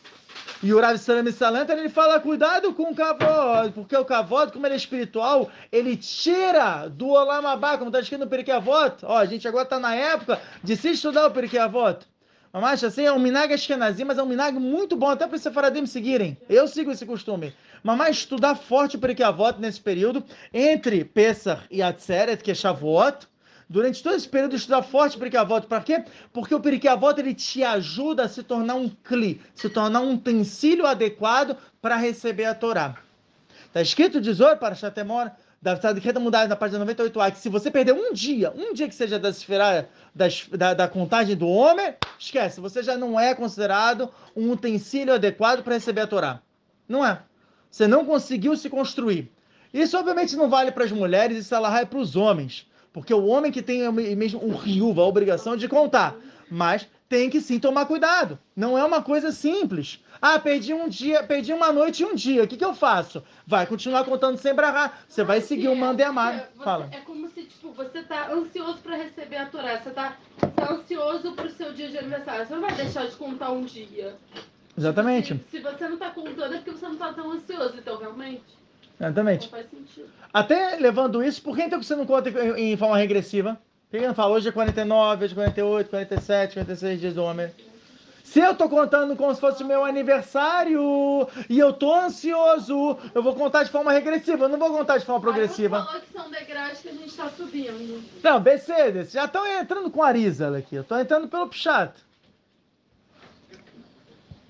[0.63, 4.67] E o Rav Salami Salanter, ele fala, cuidado com o cavoto, porque o cavoto, como
[4.67, 8.53] ele é espiritual, ele tira do Olamabá, como está escrito no Periquê.
[9.03, 11.59] Ó, a gente agora está na época de se estudar o Periquê.
[12.53, 15.43] Mas assim, é um minag ashkenazi, mas é um minag muito bom, até para os
[15.43, 16.37] sefaradim seguirem.
[16.51, 17.55] Eu sigo esse costume.
[17.83, 23.27] Mas estudar forte o Periquê Avot nesse período, entre Pesach e Atzeret, que é Shavuot,
[23.71, 25.67] durante todo esse período estudar forte Periquê Avot.
[25.67, 26.05] Para quê?
[26.31, 30.13] Porque o Periquê Avot, ele te ajuda a se tornar um cli, se tornar um
[30.13, 32.99] utensílio adequado para receber a Torá.
[33.67, 35.31] Está escrito, Zor para Shatemor,
[35.63, 38.95] da Tzadiketa Mudar, na página 98a, que se você perder um dia, um dia que
[38.95, 44.51] seja da esfera, da, da contagem do homem, esquece, você já não é considerado um
[44.51, 46.43] utensílio adequado para receber a Torá.
[46.89, 47.23] Não é.
[47.71, 49.31] Você não conseguiu se construir.
[49.73, 52.67] Isso, obviamente, não vale para as mulheres, isso é para os homens.
[52.93, 56.17] Porque o homem que tem mesmo o riuva, a obrigação de contar.
[56.51, 58.39] Mas tem que sim tomar cuidado.
[58.57, 60.03] Não é uma coisa simples.
[60.19, 62.43] Ah, perdi um dia, perdi uma noite e um dia.
[62.43, 63.23] O que, que eu faço?
[63.47, 65.05] Vai continuar contando sem barrar.
[65.07, 66.49] Você vai seguir o mando e amar.
[66.65, 66.89] Fala.
[66.91, 69.79] É como se, tipo, você tá ansioso para receber a Torá.
[69.79, 70.17] Você tá,
[70.57, 72.47] tá ansioso pro seu dia de aniversário.
[72.47, 74.17] Você não vai deixar de contar um dia.
[74.79, 75.35] Exatamente.
[75.51, 77.75] Se, se você não tá contando, é porque você não tá tão ansioso.
[77.77, 78.57] Então, realmente.
[78.99, 79.43] Exatamente.
[79.43, 80.09] Não faz sentido.
[80.33, 83.61] Até levando isso, por que então você não conta em, em forma regressiva?
[83.93, 84.35] Não fala?
[84.35, 87.51] Hoje é 49, hoje é 48, 47, 46 dias do homem.
[88.25, 93.35] Se eu tô contando como se fosse meu aniversário e eu tô ansioso, eu vou
[93.35, 95.81] contar de forma regressiva, eu não vou contar de forma progressiva.
[95.81, 98.03] Você falou que são degraus que a gente tá subindo.
[98.23, 100.77] Não, BC, já estão entrando com a Arisa aqui.
[100.77, 101.93] Eu tô entrando pelo Pichat.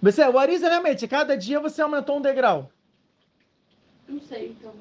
[0.00, 2.70] BC, o Arisa realmente, cada dia você aumentou um degrau.
[4.08, 4.72] Não sei, então.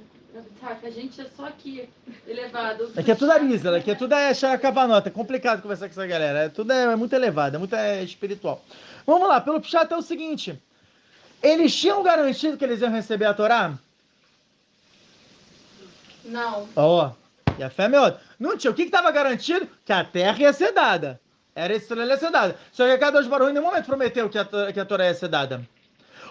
[0.61, 1.89] Saca, a gente é só aqui,
[2.25, 2.91] elevado.
[2.95, 5.09] Aqui é tudo Arizal, aqui é tudo é Cavanota.
[5.09, 6.39] É complicado conversar com essa galera.
[6.39, 8.63] É tudo é, é muito elevado, é muito é, espiritual.
[9.05, 10.57] Vamos lá, pelo Pshat é o seguinte.
[11.43, 13.77] Eles tinham garantido que eles iam receber a Torá?
[16.23, 16.69] Não.
[16.75, 18.21] Ó, oh, e a fé é outra.
[18.39, 18.71] Não tinha.
[18.71, 19.67] O que estava garantido?
[19.83, 21.19] Que a terra ia ser dada.
[21.53, 22.55] Era estrela ia ser dada.
[22.71, 25.13] Só que a Kadosh Baruch em nenhum momento prometeu que a, que a Torá ia
[25.13, 25.67] ser dada.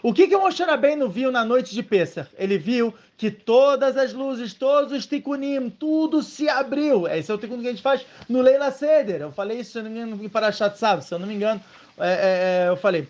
[0.03, 2.27] O que, que o Moshe Rabbeinu viu na noite de Pessah?
[2.39, 7.07] Ele viu que todas as luzes, todos os tikunim, tudo se abriu.
[7.07, 9.21] Esse é o tikkun que a gente faz no Leila Seder.
[9.21, 11.61] Eu falei isso, se eu não me engano, em Parashat se eu não me engano,
[11.99, 13.09] é, é, é eu falei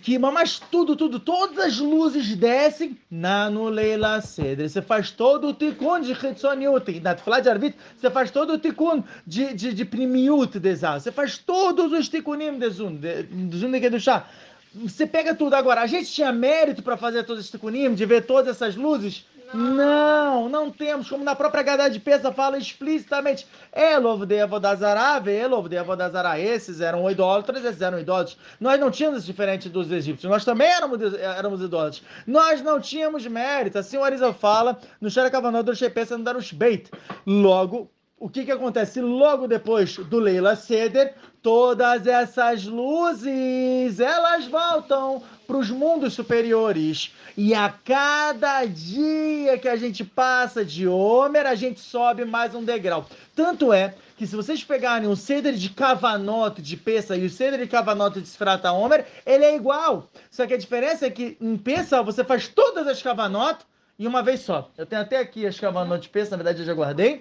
[0.00, 4.68] que mas tudo, tudo, todas as luzes descem na no Leila Seder.
[4.68, 7.00] Você faz todo o tikkun de Hitzoniut.
[7.00, 10.98] Na falar de Arvit, você faz todo o tikkun de, de, de Primiut desal.
[10.98, 14.26] Você faz todos os tikkunim de Zun, de, de Zun de chá.
[14.74, 15.54] Você pega tudo.
[15.54, 19.26] Agora, a gente tinha mérito para fazer todo esse ticunim, de ver todas essas luzes?
[19.54, 21.10] Não, não temos.
[21.10, 23.46] Como na própria Gadá de Pesa fala explicitamente.
[23.70, 26.40] Elov de Avodazará, Elov de Avodazará.
[26.40, 28.38] Esses eram idólatras, esses eram idólatras.
[28.58, 30.30] Nós não tínhamos diferente dos egípcios.
[30.30, 32.02] Nós também éramos, éramos idólatras.
[32.26, 33.78] Nós não tínhamos mérito.
[33.78, 36.90] Assim o Arizal fala no Xerakavanó do Shepesa no Darush Beit.
[37.26, 37.90] Logo,
[38.22, 41.12] o que, que acontece logo depois do Leila Seder?
[41.42, 47.12] Todas essas luzes, elas voltam para os mundos superiores.
[47.36, 52.62] E a cada dia que a gente passa de Homer, a gente sobe mais um
[52.62, 53.06] degrau.
[53.34, 57.58] Tanto é que se vocês pegarem o ceder de Cavanote de Pessa e o ceder
[57.58, 60.08] de Cavanote de Sfrata Homer, ele é igual.
[60.30, 63.64] Só que a diferença é que em Pessa você faz todas as Cavanote
[63.98, 64.70] em uma vez só.
[64.78, 67.20] Eu tenho até aqui as Cavanote de Pessa, na verdade eu já guardei.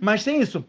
[0.00, 0.64] Mas tem isso.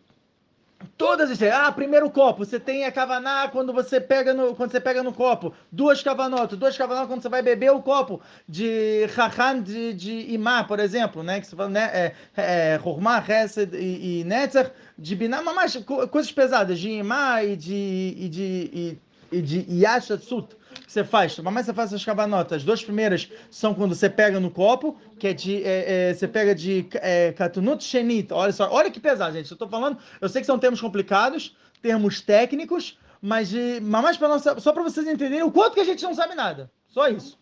[0.96, 4.80] Todas as ah, primeiro copo, você tem a cavaná quando você pega no quando você
[4.80, 8.22] pega no copo, duas cavanotas, duas cavanotas quando você vai beber o copo.
[8.48, 13.24] De Rahan de, de Imá, por exemplo, né, que você fala, né, é, é Hormah,
[13.28, 15.78] Hesed e, e Netzer, de Binah, mas
[16.12, 18.98] coisas pesadas, de Imá e de e de e,
[19.32, 21.38] e de Yashatsut que você faz?
[21.40, 22.58] Mas você faz essas cavanotas.
[22.58, 25.63] As duas primeiras são quando você pega no copo, que é de.
[25.63, 27.86] É, é, você pega de é, Katunut.
[28.32, 29.50] Olha só, olha que pesado, gente.
[29.52, 29.98] Eu tô falando.
[30.20, 34.84] Eu sei que são termos complicados, termos técnicos, mas, de, mas pra nossa, só para
[34.84, 36.72] vocês entenderem o quanto que a gente não sabe nada.
[36.88, 37.38] Só isso.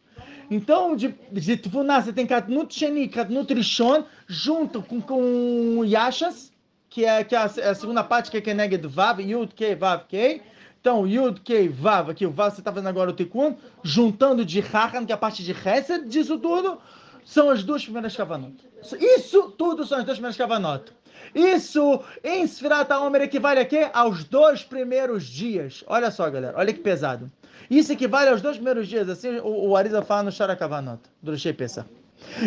[0.49, 6.51] Então, de, de você tem Katnut Sheni, Katnut Rishon, junto com, com Yashas,
[6.89, 9.75] que é, que é a, é a segunda parte, que é Keneged Vav, Yud, Ke,
[9.75, 10.41] Vav, Ke.
[10.85, 14.59] Então, Yud, Kei, Vav, aqui o Vav você está fazendo agora o Tikkun, juntando de
[14.59, 16.77] Hakan, que é a parte de Hesed disso tudo,
[17.25, 18.53] são as duas primeiras Kavanot.
[18.99, 20.93] Isso tudo são as duas primeiras Kavanot.
[21.33, 23.89] Isso em Sfirat Omer equivale a quê?
[23.95, 25.83] Aos dois primeiros dias.
[25.87, 27.31] Olha só, galera, olha que pesado.
[27.67, 31.53] Isso equivale aos dois primeiros dias, assim o, o Arisa fala no Sharakavanot, do Roshei
[31.53, 31.87] Pesa.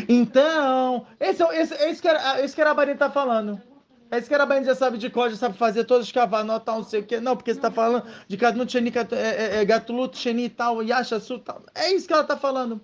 [0.09, 3.61] Então, esse, é esse, esse, que era, esse que era a Barim está falando.
[4.11, 7.01] É era bem já sabe de código, sabe fazer todos os cavalos, tal, não sei
[7.01, 7.21] o que.
[7.21, 10.83] Não, porque você está falando de Gadnut Sheni, é, é, é, Gatulut Sheni e tal,
[10.83, 11.63] Yasha Su tal.
[11.75, 12.81] É isso que ela está falando.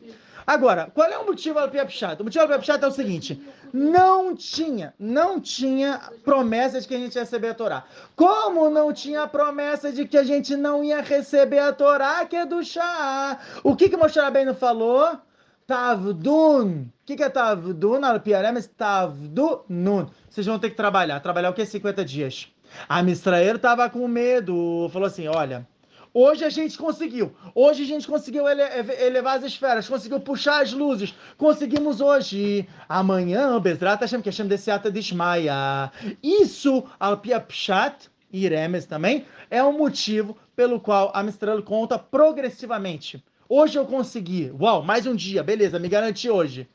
[0.47, 2.21] Agora, qual é o motivo da Piapchat?
[2.21, 6.99] O motivo da Piapchat é o seguinte: não tinha, não tinha promessa de que a
[6.99, 7.85] gente ia receber a Torá.
[8.15, 12.45] Como não tinha promessa de que a gente não ia receber a Torá, que é
[12.45, 13.39] do chá?
[13.63, 15.19] O que que Moshe Rabbeinu falou?
[15.67, 16.83] Tavdun.
[16.83, 18.05] O que, que é Tavdun?
[18.05, 20.07] Alpiaremes Tavdunun.
[20.29, 21.21] Vocês vão ter que trabalhar.
[21.21, 21.65] Trabalhar o que?
[21.65, 22.53] 50 dias.
[22.89, 24.89] A Mistraeiro estava com medo.
[24.93, 25.67] Falou assim: olha,
[26.13, 27.35] hoje a gente conseguiu.
[27.55, 28.63] Hoje a gente conseguiu ele
[29.03, 31.15] elevar as esferas, conseguiu puxar as luzes.
[31.39, 32.69] Conseguimos hoje.
[32.89, 35.91] Amanhã, Bezrat Hashem, que Hashem desse ata desmaia.
[36.23, 43.25] Isso, Alpia Pshat, e Iremes também, é o motivo pelo qual a Mistraeiro conta progressivamente.
[43.49, 44.51] Hoje eu consegui.
[44.59, 46.69] Uau, mais um dia, beleza, me garanti hoje.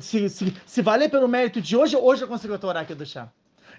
[0.00, 3.30] Se, se, se valer pelo mérito de hoje, hoje eu consigo atorar aqui do chá.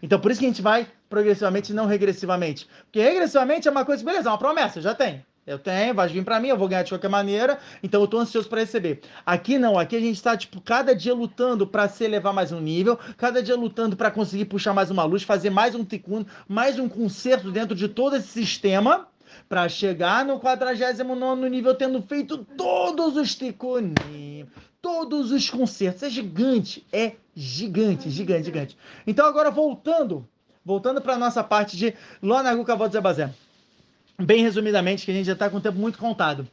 [0.02, 2.68] Então por isso que a gente vai progressivamente e não regressivamente.
[2.84, 5.26] Porque regressivamente é uma coisa, beleza, é uma promessa, já tem.
[5.46, 8.18] Eu tenho, vai vir para mim, eu vou ganhar de qualquer maneira, então eu tô
[8.18, 9.02] ansioso para receber.
[9.26, 12.62] Aqui não, aqui a gente está tipo cada dia lutando para se elevar mais um
[12.62, 16.80] nível, cada dia lutando para conseguir puxar mais uma luz, fazer mais um tikkun, mais
[16.80, 19.08] um conserto dentro de todo esse sistema
[19.54, 24.48] para chegar no 49 nível tendo feito todos os tikkunim,
[24.82, 26.02] todos os concertos.
[26.02, 28.78] É gigante, é gigante, gigante, gigante.
[29.06, 30.28] Então agora voltando,
[30.66, 32.96] voltando para nossa parte de Lonagu Kavod.
[34.18, 36.48] Bem resumidamente, que a gente já está com o tempo muito contado.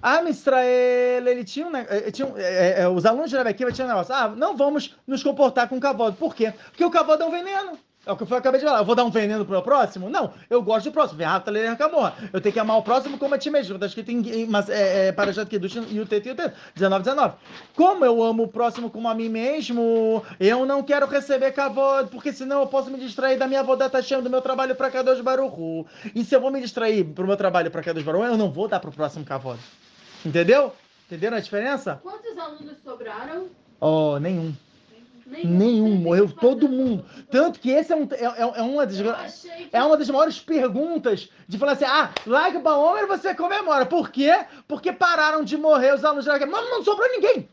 [0.00, 3.88] A Mistrael, ele tinha, um, ele tinha um, é, é, os alunos de Rebequiva tinham
[3.88, 6.12] um negócio, ah, não vamos nos comportar com o cavalo.
[6.12, 6.54] Por quê?
[6.66, 7.76] Porque o cavalo é um veneno.
[8.06, 8.80] É o que eu acabei de falar.
[8.80, 10.10] Eu vou dar um veneno pro meu próximo?
[10.10, 10.32] Não.
[10.50, 11.18] Eu gosto do próximo.
[11.18, 12.14] Verrata ler camorra.
[12.32, 13.74] Eu tenho que amar o próximo como a ti mesmo.
[13.74, 16.54] Está escrito em mas, é, é, Parashat Kedush e o Tete e o Tete.
[16.74, 17.34] 19, 19.
[17.74, 22.32] Como eu amo o próximo como a mim mesmo, eu não quero receber cavalo, porque
[22.32, 25.86] senão eu posso me distrair da minha vodata Hashem, do meu trabalho para Kadosh Baruchu.
[26.14, 28.68] E se eu vou me distrair pro meu trabalho para Kadosh Baruchu, eu não vou
[28.68, 29.58] dar pro próximo cavalo.
[30.24, 30.72] Entendeu?
[31.06, 32.00] Entenderam a diferença?
[32.02, 33.48] Quantos alunos sobraram?
[33.80, 34.54] Oh, nenhum.
[35.42, 37.04] Nenhum, morreu todo mundo.
[37.30, 41.28] Tanto que esse é, um, é, é, é uma, das, é uma das maiores perguntas
[41.48, 43.86] de falar assim: ah, like Baomer você comemora.
[43.86, 44.44] Por quê?
[44.68, 47.48] Porque pararam de morrer os alunos de Mas não sobrou ninguém.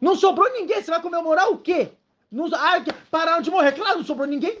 [0.00, 0.82] Não sobrou ninguém.
[0.82, 1.90] Você vai comemorar o quê?
[2.30, 3.72] Não, ah, pararam de morrer.
[3.72, 4.58] Claro, não sobrou ninguém.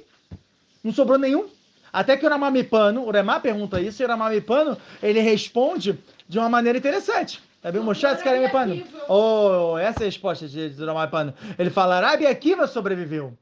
[0.82, 1.48] Não sobrou nenhum.
[1.92, 5.98] Até que o Ramamipano, o Remá pergunta isso, e o Ramamipano, ele responde
[6.28, 7.40] de uma maneira interessante.
[7.64, 8.84] Rabi Moshe Tzkarem Pano.
[9.08, 11.32] Oh, essa é a resposta de Ramai Pano.
[11.58, 13.32] Ele fala, Rabi Akiva sobreviveu.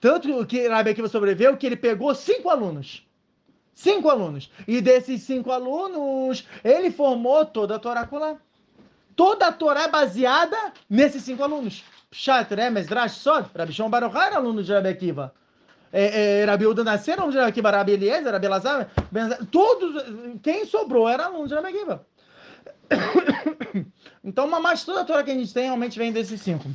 [0.00, 3.04] Tanto que Rabi Akiva sobreviveu que ele pegou cinco alunos.
[3.74, 4.48] Cinco alunos.
[4.68, 8.36] E desses cinco alunos, ele formou toda a Torá Kulá.
[9.16, 11.82] Toda a Torá é baseada nesses cinco alunos.
[12.12, 13.46] Pshat, Remes, Drash, Sod.
[13.56, 15.34] Rabi Shon Baruch era aluno de Rabi Akiva.
[15.92, 17.72] É, é, Rabi Uda nasceram de Rabi Akiva.
[17.72, 18.88] Rabi Eliezer, Rabi Elazar.
[19.50, 20.04] Todos,
[20.44, 22.06] quem sobrou era aluno de Rabi Akiva.
[24.24, 26.68] então, uma mais toda a Torá que a gente tem realmente vem desses cinco.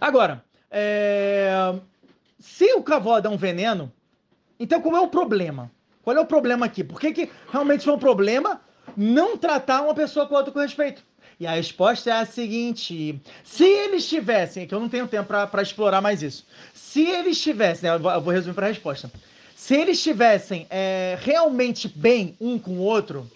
[0.00, 1.74] Agora, é...
[2.38, 3.92] se o cavalo é um veneno,
[4.58, 5.70] então qual é o problema?
[6.02, 6.82] Qual é o problema aqui?
[6.82, 8.60] Por que, que realmente foi um problema
[8.96, 11.02] não tratar uma pessoa com outra com respeito?
[11.38, 15.62] E a resposta é a seguinte: se eles tivessem, que eu não tenho tempo para
[15.62, 19.10] explorar mais isso, se eles tivessem, eu vou resumir para a resposta.
[19.56, 23.30] Se eles tivessem é, realmente bem um com o outro,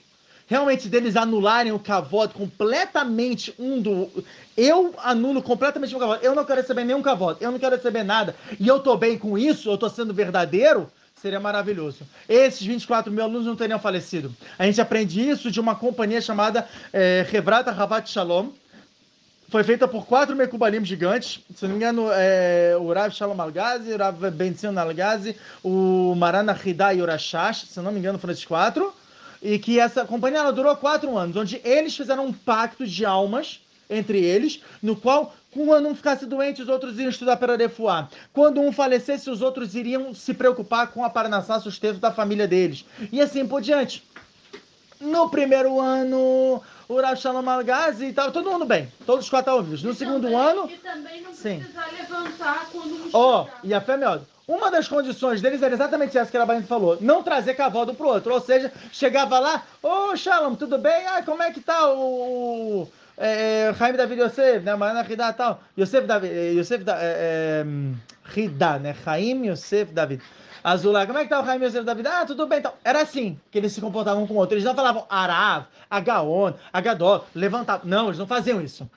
[0.47, 4.11] realmente deles anularem o cavote completamente um do.
[4.57, 6.25] Eu anulo completamente o cavote.
[6.25, 7.43] Eu não quero receber nenhum cavote.
[7.43, 8.35] Eu não quero receber nada.
[8.59, 10.91] E eu tô bem com isso, eu tô sendo verdadeiro.
[11.17, 12.01] Seria maravilhoso.
[12.29, 14.35] Esses 24 mil alunos não teriam falecido.
[14.59, 17.25] A gente aprende isso de uma companhia chamada é,
[17.75, 18.51] Ravat Shalom.
[19.49, 21.41] Foi feita por quatro Mekubalim gigantes.
[21.55, 26.59] Se não me engano, é, o Rav Shalom Algazi, o Rav Benzin Algazi, o Marana
[26.63, 27.67] Hidai Urashash.
[27.69, 28.93] Se não me engano, foram esses quatro
[29.45, 33.61] e que essa companhia ela durou quatro anos, onde eles fizeram um pacto de almas
[33.91, 38.09] entre eles, no qual quando um ficasse doente, os outros iriam estudar para refuar.
[38.33, 42.87] Quando um falecesse, os outros iriam se preocupar com a paranassá, sustento da família deles.
[43.13, 44.03] E assim por diante.
[44.99, 47.45] No primeiro ano, o Rav Shalom
[48.01, 48.91] estava todo mundo bem.
[49.05, 49.83] Todos os quatro vivos.
[49.83, 50.71] No e segundo também, ano...
[50.71, 51.97] E também não precisar sim.
[51.97, 54.23] levantar quando um Ó, oh, e a fé é melhor.
[54.47, 57.95] Uma das condições deles era exatamente essa que a Rabanito falou: não trazer cavalo um
[57.95, 58.35] pro outro.
[58.35, 61.07] Ou seja, chegava lá, ô oh, Shalom, tudo bem?
[61.07, 62.87] Ah, como é que tá o.
[63.17, 64.75] É, é David Yosef, né?
[64.75, 65.63] Marana Ridá tal.
[65.79, 66.33] Yosef David.
[66.33, 67.67] É, Yosef da, é, é,
[68.25, 68.95] Ridá, né?
[69.05, 70.23] Jaime Yosef David.
[70.63, 72.09] Azulá, como é que tá o Jaime Yosef David?
[72.09, 72.59] Ah, tudo bem.
[72.59, 74.55] Então, era assim que eles se comportavam com o outro.
[74.55, 77.87] Eles não falavam Arav, Agaon, Agadol, levantavam.
[77.87, 78.89] Não, eles não faziam isso.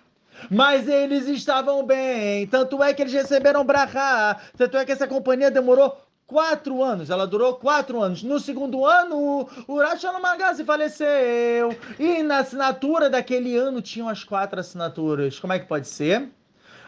[0.49, 2.47] Mas eles estavam bem.
[2.47, 4.37] Tanto é que eles receberam brahá.
[4.57, 7.09] Tanto é que essa companhia demorou quatro anos.
[7.09, 8.21] Ela durou quatro anos.
[8.21, 11.75] No segundo ano, o Rachel Magazi faleceu.
[11.97, 15.39] E na assinatura daquele ano tinham as quatro assinaturas.
[15.39, 16.29] Como é que pode ser?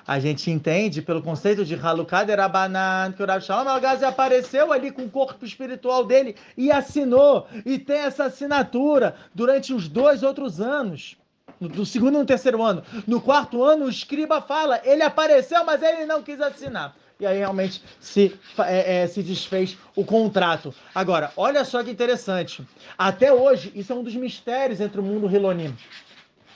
[0.10, 3.70] A gente entende pelo conceito de Halukad Erabanan que o Rav Shalom
[4.08, 7.48] apareceu ali com o corpo espiritual dele e assinou.
[7.64, 11.16] E tem essa assinatura durante os dois outros anos
[11.60, 12.84] no segundo e no terceiro ano.
[13.06, 16.96] No quarto ano, o escriba fala, ele apareceu, mas ele não quis assinar.
[17.20, 20.74] E aí realmente se, é, é, se desfez o contrato.
[20.96, 22.66] Agora, olha só que interessante.
[22.98, 25.76] Até hoje, isso é um dos mistérios entre o mundo Hilonim.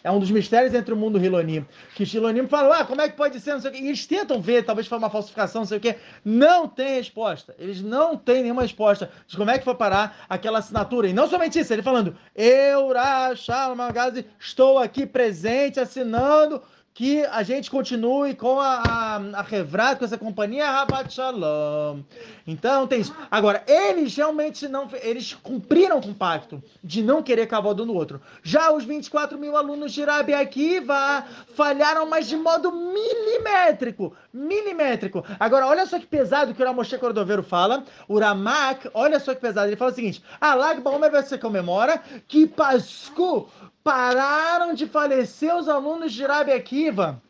[0.03, 1.65] É um dos mistérios entre o mundo Hilonim.
[1.95, 3.79] Que Hilonim falam, ah, como é que pode ser, não sei o quê.
[3.79, 5.95] E eles tentam ver, talvez foi uma falsificação, não sei o quê.
[6.25, 7.55] Não tem resposta.
[7.57, 11.07] Eles não têm nenhuma resposta de como é que foi parar aquela assinatura.
[11.07, 16.61] E não somente isso, ele falando, eu, Rachel Magazi, estou aqui presente, assinando
[16.93, 22.01] que a gente continue com a, a, a Revrat, com essa companhia Rabat Shalom.
[22.45, 23.15] Então tem isso.
[23.31, 24.87] Agora, eles realmente não.
[25.01, 28.21] Eles cumpriram com o pacto de não querer cavar no outro.
[28.43, 31.25] Já os 24 mil alunos de Rabi Akiva
[31.55, 34.15] falharam, mas de modo milimétrico.
[34.31, 35.25] Milimétrico.
[35.39, 37.83] Agora, olha só que pesado que o Ramoshe Cordoveiro fala.
[38.07, 39.67] O Ramak, olha só que pesado.
[39.67, 43.49] Ele fala o seguinte: a Lag Baomer se comemora que Pascu
[43.83, 47.21] pararam de falecer os alunos de Rabi Akiva.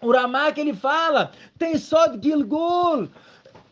[0.00, 3.08] O Ramak ele fala, tem só Gilgul.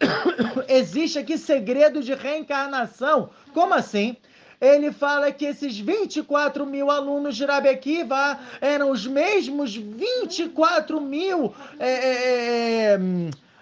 [0.67, 3.31] Existe aqui segredo de reencarnação.
[3.53, 4.17] Como assim?
[4.61, 11.53] Ele fala que esses 24 mil alunos de Rabi Akiva eram os mesmos 24 mil
[11.79, 13.01] é, é, é,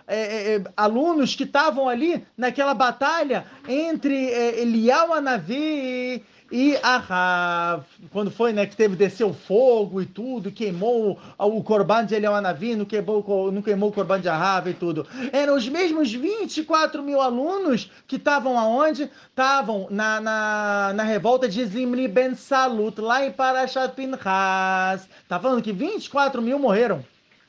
[0.07, 8.31] é, é, alunos que estavam ali naquela batalha entre é, Elial Anavi e a, quando
[8.31, 12.85] foi, né, que teve desceu fogo e tudo, queimou o corban de Eliel Anavi, não
[12.85, 15.07] queimou, não queimou o corban de Ahava e tudo.
[15.33, 19.09] Eram os mesmos 24 mil alunos que estavam aonde?
[19.29, 25.09] Estavam na, na, na revolta de Zimri Ben Salut, lá em Parashat Pinchas.
[25.29, 27.05] Tá falando que 24 mil morreram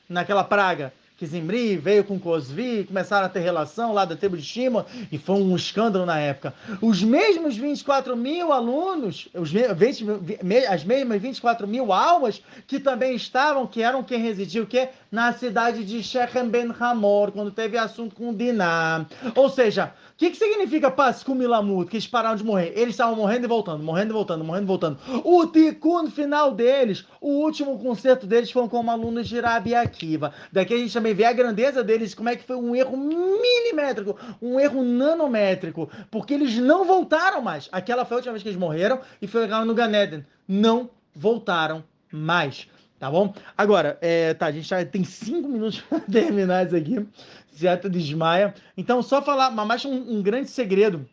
[0.08, 0.92] naquela praga
[1.22, 5.16] que Zimri veio com Cosvi, começaram a ter relação lá da tribo de Shima, e
[5.16, 6.52] foi um escândalo na época.
[6.80, 10.04] Os mesmos 24 mil alunos, os 20,
[10.68, 15.84] as mesmas 24 mil almas que também estavam, que eram quem residiu, que na cidade
[15.84, 19.04] de Shechem Ben Hamor, quando teve assunto com Diná.
[19.36, 21.90] Ou seja, o que, que significa Pascum Milamut?
[21.90, 22.72] Que eles pararam de morrer.
[22.74, 24.98] Eles estavam morrendo e voltando, morrendo e voltando, morrendo e voltando.
[25.22, 30.32] O tikkun final deles, o último concerto deles foi como alunos de Rabi Akiva.
[30.50, 34.18] Daqui a gente também vê a grandeza deles, como é que foi um erro milimétrico,
[34.40, 37.68] um erro nanométrico, porque eles não voltaram mais.
[37.70, 40.24] Aquela foi a última vez que eles morreram e foi no Ganeden.
[40.48, 42.66] Não voltaram mais.
[43.02, 43.34] Tá bom?
[43.58, 47.04] Agora, é, tá, a gente já tem cinco minutos para terminar isso aqui.
[47.52, 48.54] Zeta desmaia.
[48.76, 51.04] Então, só falar, mas um, um grande segredo.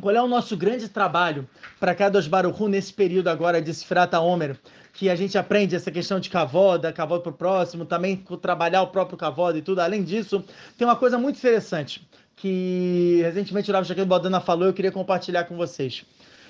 [0.00, 1.48] Qual é o nosso grande trabalho
[1.78, 4.58] para cada Baruchu nesse período agora de Sfirata Omer?
[4.92, 8.88] Que a gente aprende essa questão de cavoda, cavoda para o próximo, também trabalhar o
[8.88, 9.82] próprio cavoda e tudo.
[9.82, 10.44] Além disso,
[10.76, 12.04] tem uma coisa muito interessante
[12.34, 16.04] que recentemente o Rav Jaquet Bodana falou e eu queria compartilhar com vocês.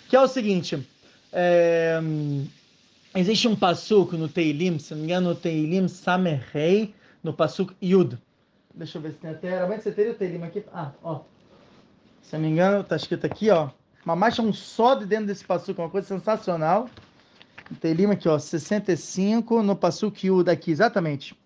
[0.09, 0.83] Que é o seguinte.
[1.31, 2.01] É
[3.15, 6.93] Existe um passuco no Teilim, se não me engano, no Teilim Samerrei,
[7.23, 8.19] no passuco Yud.
[8.75, 9.51] Deixa eu ver se tem até.
[9.51, 10.65] Realmente você teria o Teilim aqui?
[10.73, 11.21] Ah, ó.
[12.21, 13.71] Se não me engano, tá escrito aqui, ó.
[14.05, 16.91] Uma marcha um só de dentro desse passuco, uma coisa sensacional.
[17.81, 21.37] Teilim aqui, ó, 65, no passuco Yud aqui, exatamente.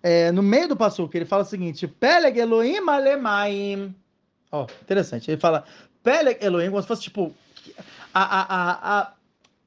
[0.00, 3.92] É, no meio do passuco, ele fala o seguinte: Peleg Elohim Alemaim.
[4.52, 5.28] Ó, interessante.
[5.32, 5.64] Ele fala
[6.00, 7.34] Peleg Elohim, como se fosse tipo.
[8.14, 9.12] A, a, a, a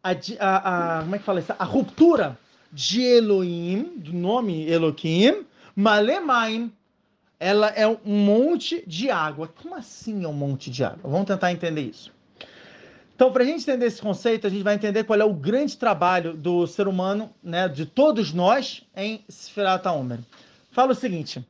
[0.03, 1.53] a, a, a, como é que fala isso?
[1.57, 2.37] A ruptura
[2.71, 5.45] de Elohim, do nome Elohim,
[5.75, 6.71] Malemaim,
[7.39, 9.47] ela é um monte de água.
[9.47, 10.99] Como assim é um monte de água?
[11.03, 12.11] Vamos tentar entender isso.
[13.15, 15.77] Então, para a gente entender esse conceito, a gente vai entender qual é o grande
[15.77, 20.19] trabalho do ser humano, né, de todos nós, em Sfirat Omer.
[20.71, 21.45] Fala o seguinte,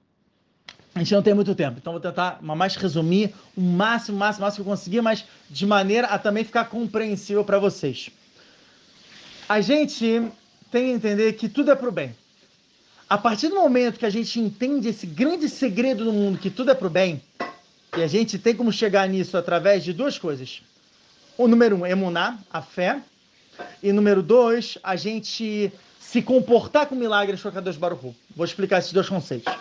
[0.94, 4.66] a gente não tem muito tempo, então vou tentar mais resumir o máximo, máximo, máximo
[4.66, 8.12] que eu conseguir, mas de maneira a também ficar compreensível para vocês
[9.52, 10.32] a gente
[10.72, 12.16] tem que entender que tudo é para o bem.
[13.10, 16.72] A partir do momento que a gente entende esse grande segredo do mundo, que tudo
[16.72, 17.22] é para o bem,
[17.98, 20.62] e a gente tem como chegar nisso através de duas coisas.
[21.38, 23.02] O número um, emunar, a fé.
[23.84, 28.80] E número dois, a gente se comportar com milagres com a Kadosh Baruch Vou explicar
[28.80, 29.54] esses dois conceitos.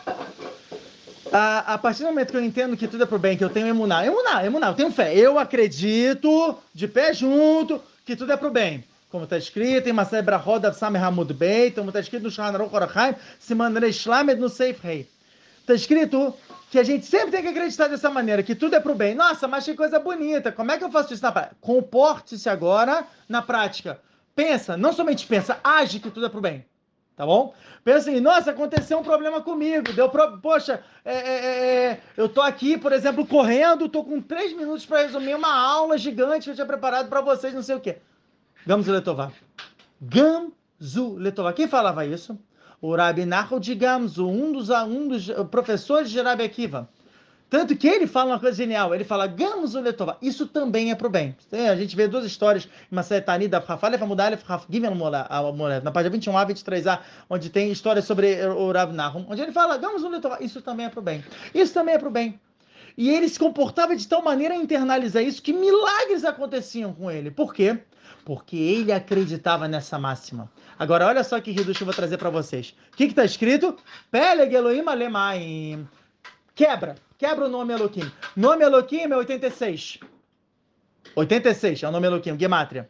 [1.32, 3.50] A, a, partir do momento que eu entendo que tudo é pro bem, que eu
[3.50, 8.36] tenho emunar, emunar, emunar, eu tenho fé, eu acredito, de pé junto, que tudo é
[8.36, 12.30] pro bem como está escrito em Masai Brahod Avsam Hamud Beit, como está escrito no
[12.30, 15.08] Shulchan Aruch Orachaim, Siman Reishlamed no Seif Rei.
[15.60, 16.34] Está escrito
[16.70, 19.14] que a gente sempre tem que acreditar dessa maneira, que tudo é para o bem.
[19.14, 21.56] Nossa, mas que coisa bonita, como é que eu faço isso na prática?
[21.60, 24.00] Comporte-se agora na prática.
[24.34, 26.64] Pensa, não somente pensa, age que tudo é para o bem.
[27.16, 27.52] Tá bom?
[27.84, 29.92] Pensa assim, nossa, aconteceu um problema comigo.
[29.92, 30.38] Deu pro...
[30.38, 34.86] Poxa, é, é, é, é eu tô aqui, por exemplo, correndo, tô com três minutos
[34.86, 37.98] para resumir uma aula gigante que eu tinha preparado para vocês, não sei o quê.
[38.66, 39.32] Gamzu Letová.
[40.00, 41.52] Gamzu Letová.
[41.52, 42.38] Quem falava isso?
[42.80, 46.88] O Rabi Nachal de Gamzu, um dos, um dos professores de Rabi Akiva.
[47.50, 50.16] Tanto que ele fala uma coisa genial, ele fala Gamzu Letová.
[50.22, 51.36] Isso também é para o bem.
[51.52, 54.94] A gente vê duas histórias, uma Setani da Rafalef Amudalef Gimel
[55.82, 58.94] na página 21a, 23a, onde tem histórias sobre o Rabi
[59.28, 60.38] onde ele fala Gamzu Letová.
[60.40, 61.24] Isso também é para o bem.
[61.52, 62.38] Isso também é para o bem.
[62.96, 67.30] E ele se comportava de tal maneira a internalizar isso que milagres aconteciam com ele.
[67.30, 67.78] Por quê?
[68.24, 70.50] Porque ele acreditava nessa máxima.
[70.78, 72.74] Agora, olha só que Hidush eu vou trazer para vocês.
[72.92, 73.76] O que está escrito?
[74.10, 75.88] Peleg Elohim Alemaim.
[76.54, 76.96] Quebra.
[77.18, 78.10] Quebra o nome Elohim.
[78.36, 79.98] Nome Elohim é 86.
[81.14, 82.88] 86 é o nome Elohim, Gematria.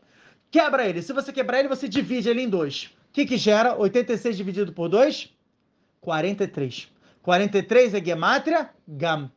[0.50, 1.02] Quebra ele.
[1.02, 2.90] Se você quebrar ele, você divide ele em dois.
[3.08, 5.32] O que, que gera 86 dividido por 2?
[6.00, 6.88] 43.
[7.22, 9.30] 43 é Gematria, Gam.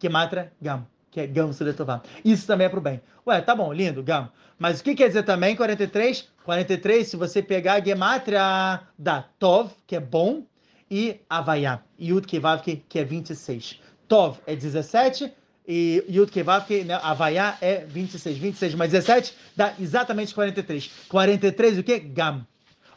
[0.00, 2.02] Gematria, Gam que é Gam Suletová.
[2.24, 3.00] Isso também é para o bem.
[3.24, 4.28] Ué, tá bom, lindo, Gam.
[4.58, 6.28] Mas o que quer dizer também 43?
[6.44, 10.44] 43, se você pegar a Gematria da Tov, que é bom,
[10.90, 13.80] e Havaiá, Yud Kevav, que é 26.
[14.08, 15.32] Tov é 17,
[15.68, 18.36] e Yud Kevav, né, Havaiá é 26.
[18.36, 20.90] 26 mais 17 dá exatamente 43.
[21.08, 22.00] 43 o que?
[22.00, 22.44] Gam.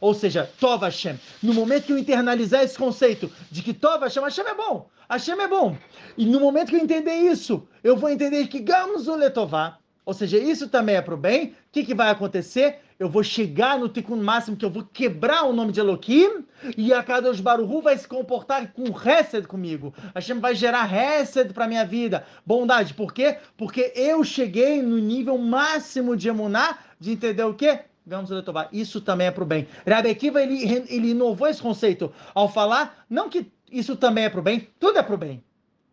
[0.02, 1.20] Ou seja, Tov Hashem.
[1.44, 5.40] No momento que eu internalizar esse conceito de que Tov Hashem, Hashem é bom, Hashem
[5.40, 5.78] é bom.
[6.18, 10.14] E no momento que eu entender isso, eu vou entender que Gamos o Letová, ou
[10.14, 11.48] seja, isso também é para o bem.
[11.48, 12.80] O que, que vai acontecer?
[12.98, 16.46] Eu vou chegar no tikkun máximo que eu vou quebrar o nome de Elohim
[16.78, 19.94] e a Kadosh Baruhu vai se comportar com Hesed comigo.
[20.16, 22.94] Hashem vai gerar Hesed para minha vida, bondade.
[22.94, 23.38] Por quê?
[23.58, 27.82] Porque eu cheguei no nível máximo de emuná, de entender o quê?
[28.06, 28.30] Vamos.
[28.72, 29.68] Isso também é para o bem.
[29.86, 34.40] Rabbi Akiva, ele, ele inovou esse conceito ao falar, não que isso também é para
[34.40, 35.44] o bem, tudo é para o bem.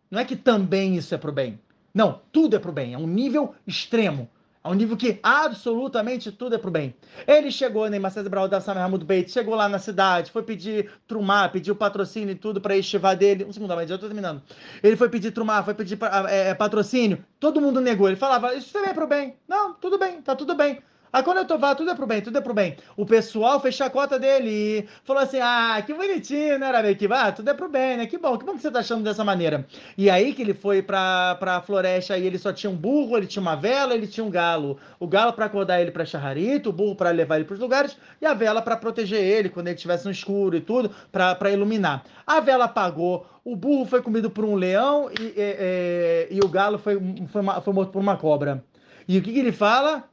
[0.09, 1.59] Não é que também isso é para o bem.
[1.93, 2.93] Não, tudo é para o bem.
[2.93, 4.29] É um nível extremo.
[4.63, 6.95] É um nível que absolutamente tudo é para o bem.
[7.27, 11.51] Ele chegou, né, Marcelo Brau da Samir Beit, chegou lá na cidade, foi pedir trumar,
[11.51, 13.45] pediu patrocínio e tudo para estivar dele.
[13.45, 14.41] Um segundo, mas já estou terminando.
[14.81, 17.23] Ele foi pedir trumar, foi pedir é, patrocínio.
[17.39, 18.07] Todo mundo negou.
[18.07, 19.35] Ele falava, isso também é para o bem.
[19.47, 20.79] Não, tudo bem, tá tudo bem.
[21.15, 22.75] Aí quando eu falando, tudo é pro bem, tudo é pro bem.
[22.97, 27.07] O pessoal fez a cota dele falou assim: ah, que bonitinho, né, Arabeque?
[27.09, 28.05] Ah, tudo é pro bem, né?
[28.05, 29.65] Que bom, que bom que você tá achando dessa maneira.
[29.97, 33.27] E aí que ele foi pra, pra floresta e ele só tinha um burro, ele
[33.27, 34.77] tinha uma vela, ele tinha um galo.
[34.99, 38.25] O galo para acordar ele pra charrarito, o burro para levar ele pros lugares e
[38.25, 42.03] a vela para proteger ele quando ele estivesse no escuro e tudo, para iluminar.
[42.27, 46.49] A vela apagou, o burro foi comido por um leão e, e, e, e o
[46.49, 46.99] galo foi,
[47.31, 48.61] foi, foi morto por uma cobra.
[49.07, 50.03] E o que, que ele fala?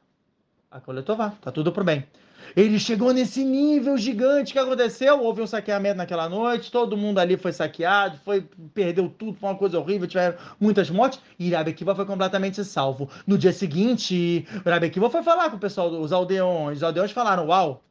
[0.73, 2.03] A coletová, tá tudo pro bem.
[2.55, 7.37] Ele chegou nesse nível gigante que aconteceu, houve um saqueamento naquela noite, todo mundo ali
[7.37, 12.05] foi saqueado, foi perdeu tudo, foi uma coisa horrível, tiveram muitas mortes, e Akiva foi
[12.05, 13.07] completamente salvo.
[13.25, 17.83] No dia seguinte, Akiva foi falar com o pessoal dos aldeões, os aldeões falaram, uau,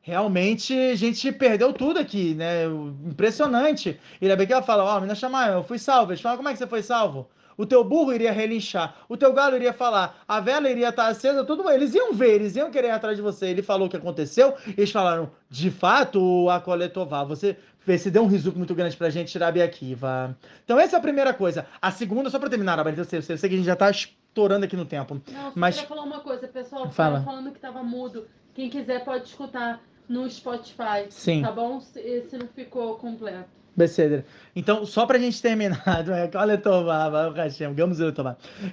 [0.00, 2.64] realmente a gente perdeu tudo aqui, né,
[3.06, 4.00] impressionante.
[4.20, 6.58] Irabe Akiva fala, ó, oh, me chamar, eu fui salvo, eles falam, como é que
[6.58, 7.28] você foi salvo?
[7.56, 11.44] O teu burro iria relinchar, o teu galo iria falar, a vela iria estar acesa,
[11.44, 13.46] tudo eles iam ver, eles iam querer ir atrás de você.
[13.46, 18.26] Ele falou o que aconteceu, eles falaram, de fato, a coletová, você você deu um
[18.26, 20.36] riso muito grande pra gente, Rabi Akiva.
[20.64, 21.66] Então essa é a primeira coisa.
[21.80, 23.90] A segunda, só pra terminar, Rabi, eu sei, eu sei que a gente já tá
[23.90, 25.20] estourando aqui no tempo.
[25.30, 25.74] Não, mas...
[25.74, 27.22] queria falar uma coisa, pessoal, Fala.
[27.22, 28.26] falando que tava mudo.
[28.54, 31.06] Quem quiser pode escutar no Spotify.
[31.10, 31.42] Sim.
[31.42, 31.80] Tá bom?
[31.80, 33.61] Se, se não ficou completo.
[33.74, 34.24] Beceder.
[34.54, 36.04] Então, só para a gente terminar,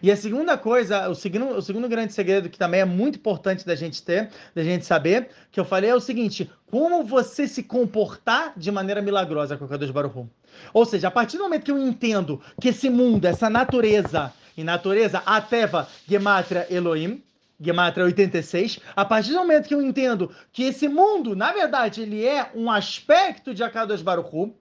[0.04, 3.66] e a segunda coisa, o segundo, o segundo grande segredo que também é muito importante
[3.66, 7.64] da gente ter, da gente saber, que eu falei é o seguinte: como você se
[7.64, 10.28] comportar de maneira milagrosa com o Kadosh Baruch
[10.74, 14.64] Ou seja, a partir do momento que eu entendo que esse mundo, essa natureza, e
[14.64, 17.24] natureza, Ateva, Gematria, Elohim,
[17.62, 22.26] Gematria 86, a partir do momento que eu entendo que esse mundo, na verdade, ele
[22.26, 24.54] é um aspecto de Akadosh Baruch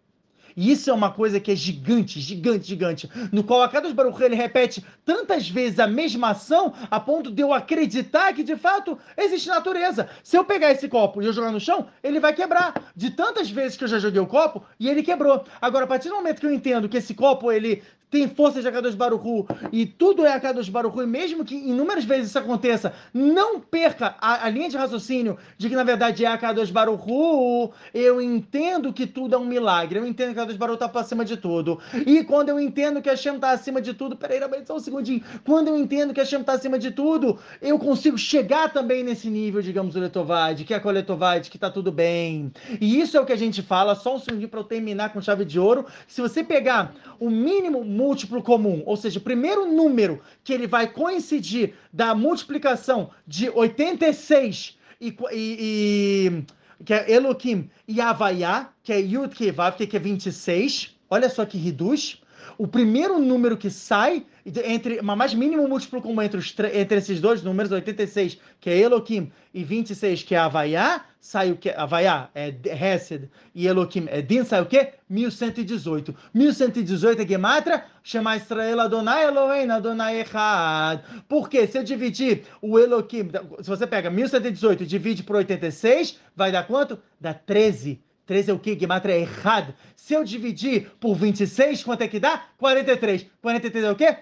[0.59, 3.09] e isso é uma coisa que é gigante, gigante, gigante.
[3.31, 7.41] No qual a Kadosh Baruch ele repete tantas vezes a mesma ação a ponto de
[7.41, 10.09] eu acreditar que de fato existe natureza.
[10.25, 12.93] Se eu pegar esse copo e eu jogar no chão, ele vai quebrar.
[12.97, 15.45] De tantas vezes que eu já joguei o copo e ele quebrou.
[15.63, 18.69] Agora, a partir do momento que eu entendo que esse copo ele tem força de
[18.69, 23.61] Akadosh Baruchu e tudo é Akadosh Baruchu, e mesmo que inúmeras vezes isso aconteça, não
[23.61, 28.93] perca a, a linha de raciocínio de que na verdade é Akadosh Baruchu, eu entendo
[28.93, 31.79] que tudo é um milagre, eu entendo que Akadosh Baruchu está acima de tudo.
[32.07, 35.23] E quando eu entendo que a Hashem está acima de tudo, peraí, só um segundinho,
[35.45, 39.29] quando eu entendo que a Hashem está acima de tudo, eu consigo chegar também nesse
[39.29, 42.53] nível, digamos, o Letovade, que é a Coletovade, que está tudo bem.
[42.81, 45.21] E isso é o que a gente fala, só um segundinho para eu terminar com
[45.21, 45.87] chave de ouro.
[46.07, 50.87] Se você pegar o mínimo múltiplo comum, ou seja, o primeiro número que ele vai
[50.87, 56.45] coincidir da multiplicação de 86 e, e,
[56.79, 60.97] e que é Elohim e Havaiá, que é Yud Kevav, que é 26.
[61.11, 62.23] Olha só que reduz.
[62.57, 64.25] O primeiro número que sai
[64.65, 69.31] entre mais mínimo múltiplo comum entre, os, entre esses dois números, 86, que é Elohim,
[69.53, 71.71] e 26, que é Havaiá, sai o que?
[71.71, 74.95] Havaiá é Hesed e Elohim é Din, sai o quê?
[75.09, 76.15] 1118.
[76.33, 81.03] 1118 é Gematra, chama Israel Adonai Elohim Adonai Echad.
[81.29, 81.67] Por quê?
[81.67, 86.67] Se eu dividir o Elohim, se você pega 1118 e divide por 86, vai dar
[86.67, 86.99] quanto?
[87.21, 88.01] Dá 13.
[88.27, 88.77] 13 é o quê?
[88.79, 89.75] Gematria é errado.
[89.97, 92.45] Se eu dividir por 26, quanto é que dá?
[92.59, 93.27] 43.
[93.41, 94.19] 43 é o quê?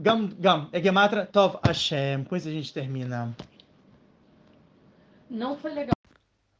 [0.00, 0.68] Gam, gam.
[0.72, 2.24] É Gematra Tov Hashem.
[2.24, 3.36] Com isso a gente termina.
[5.30, 6.01] Não foi legal.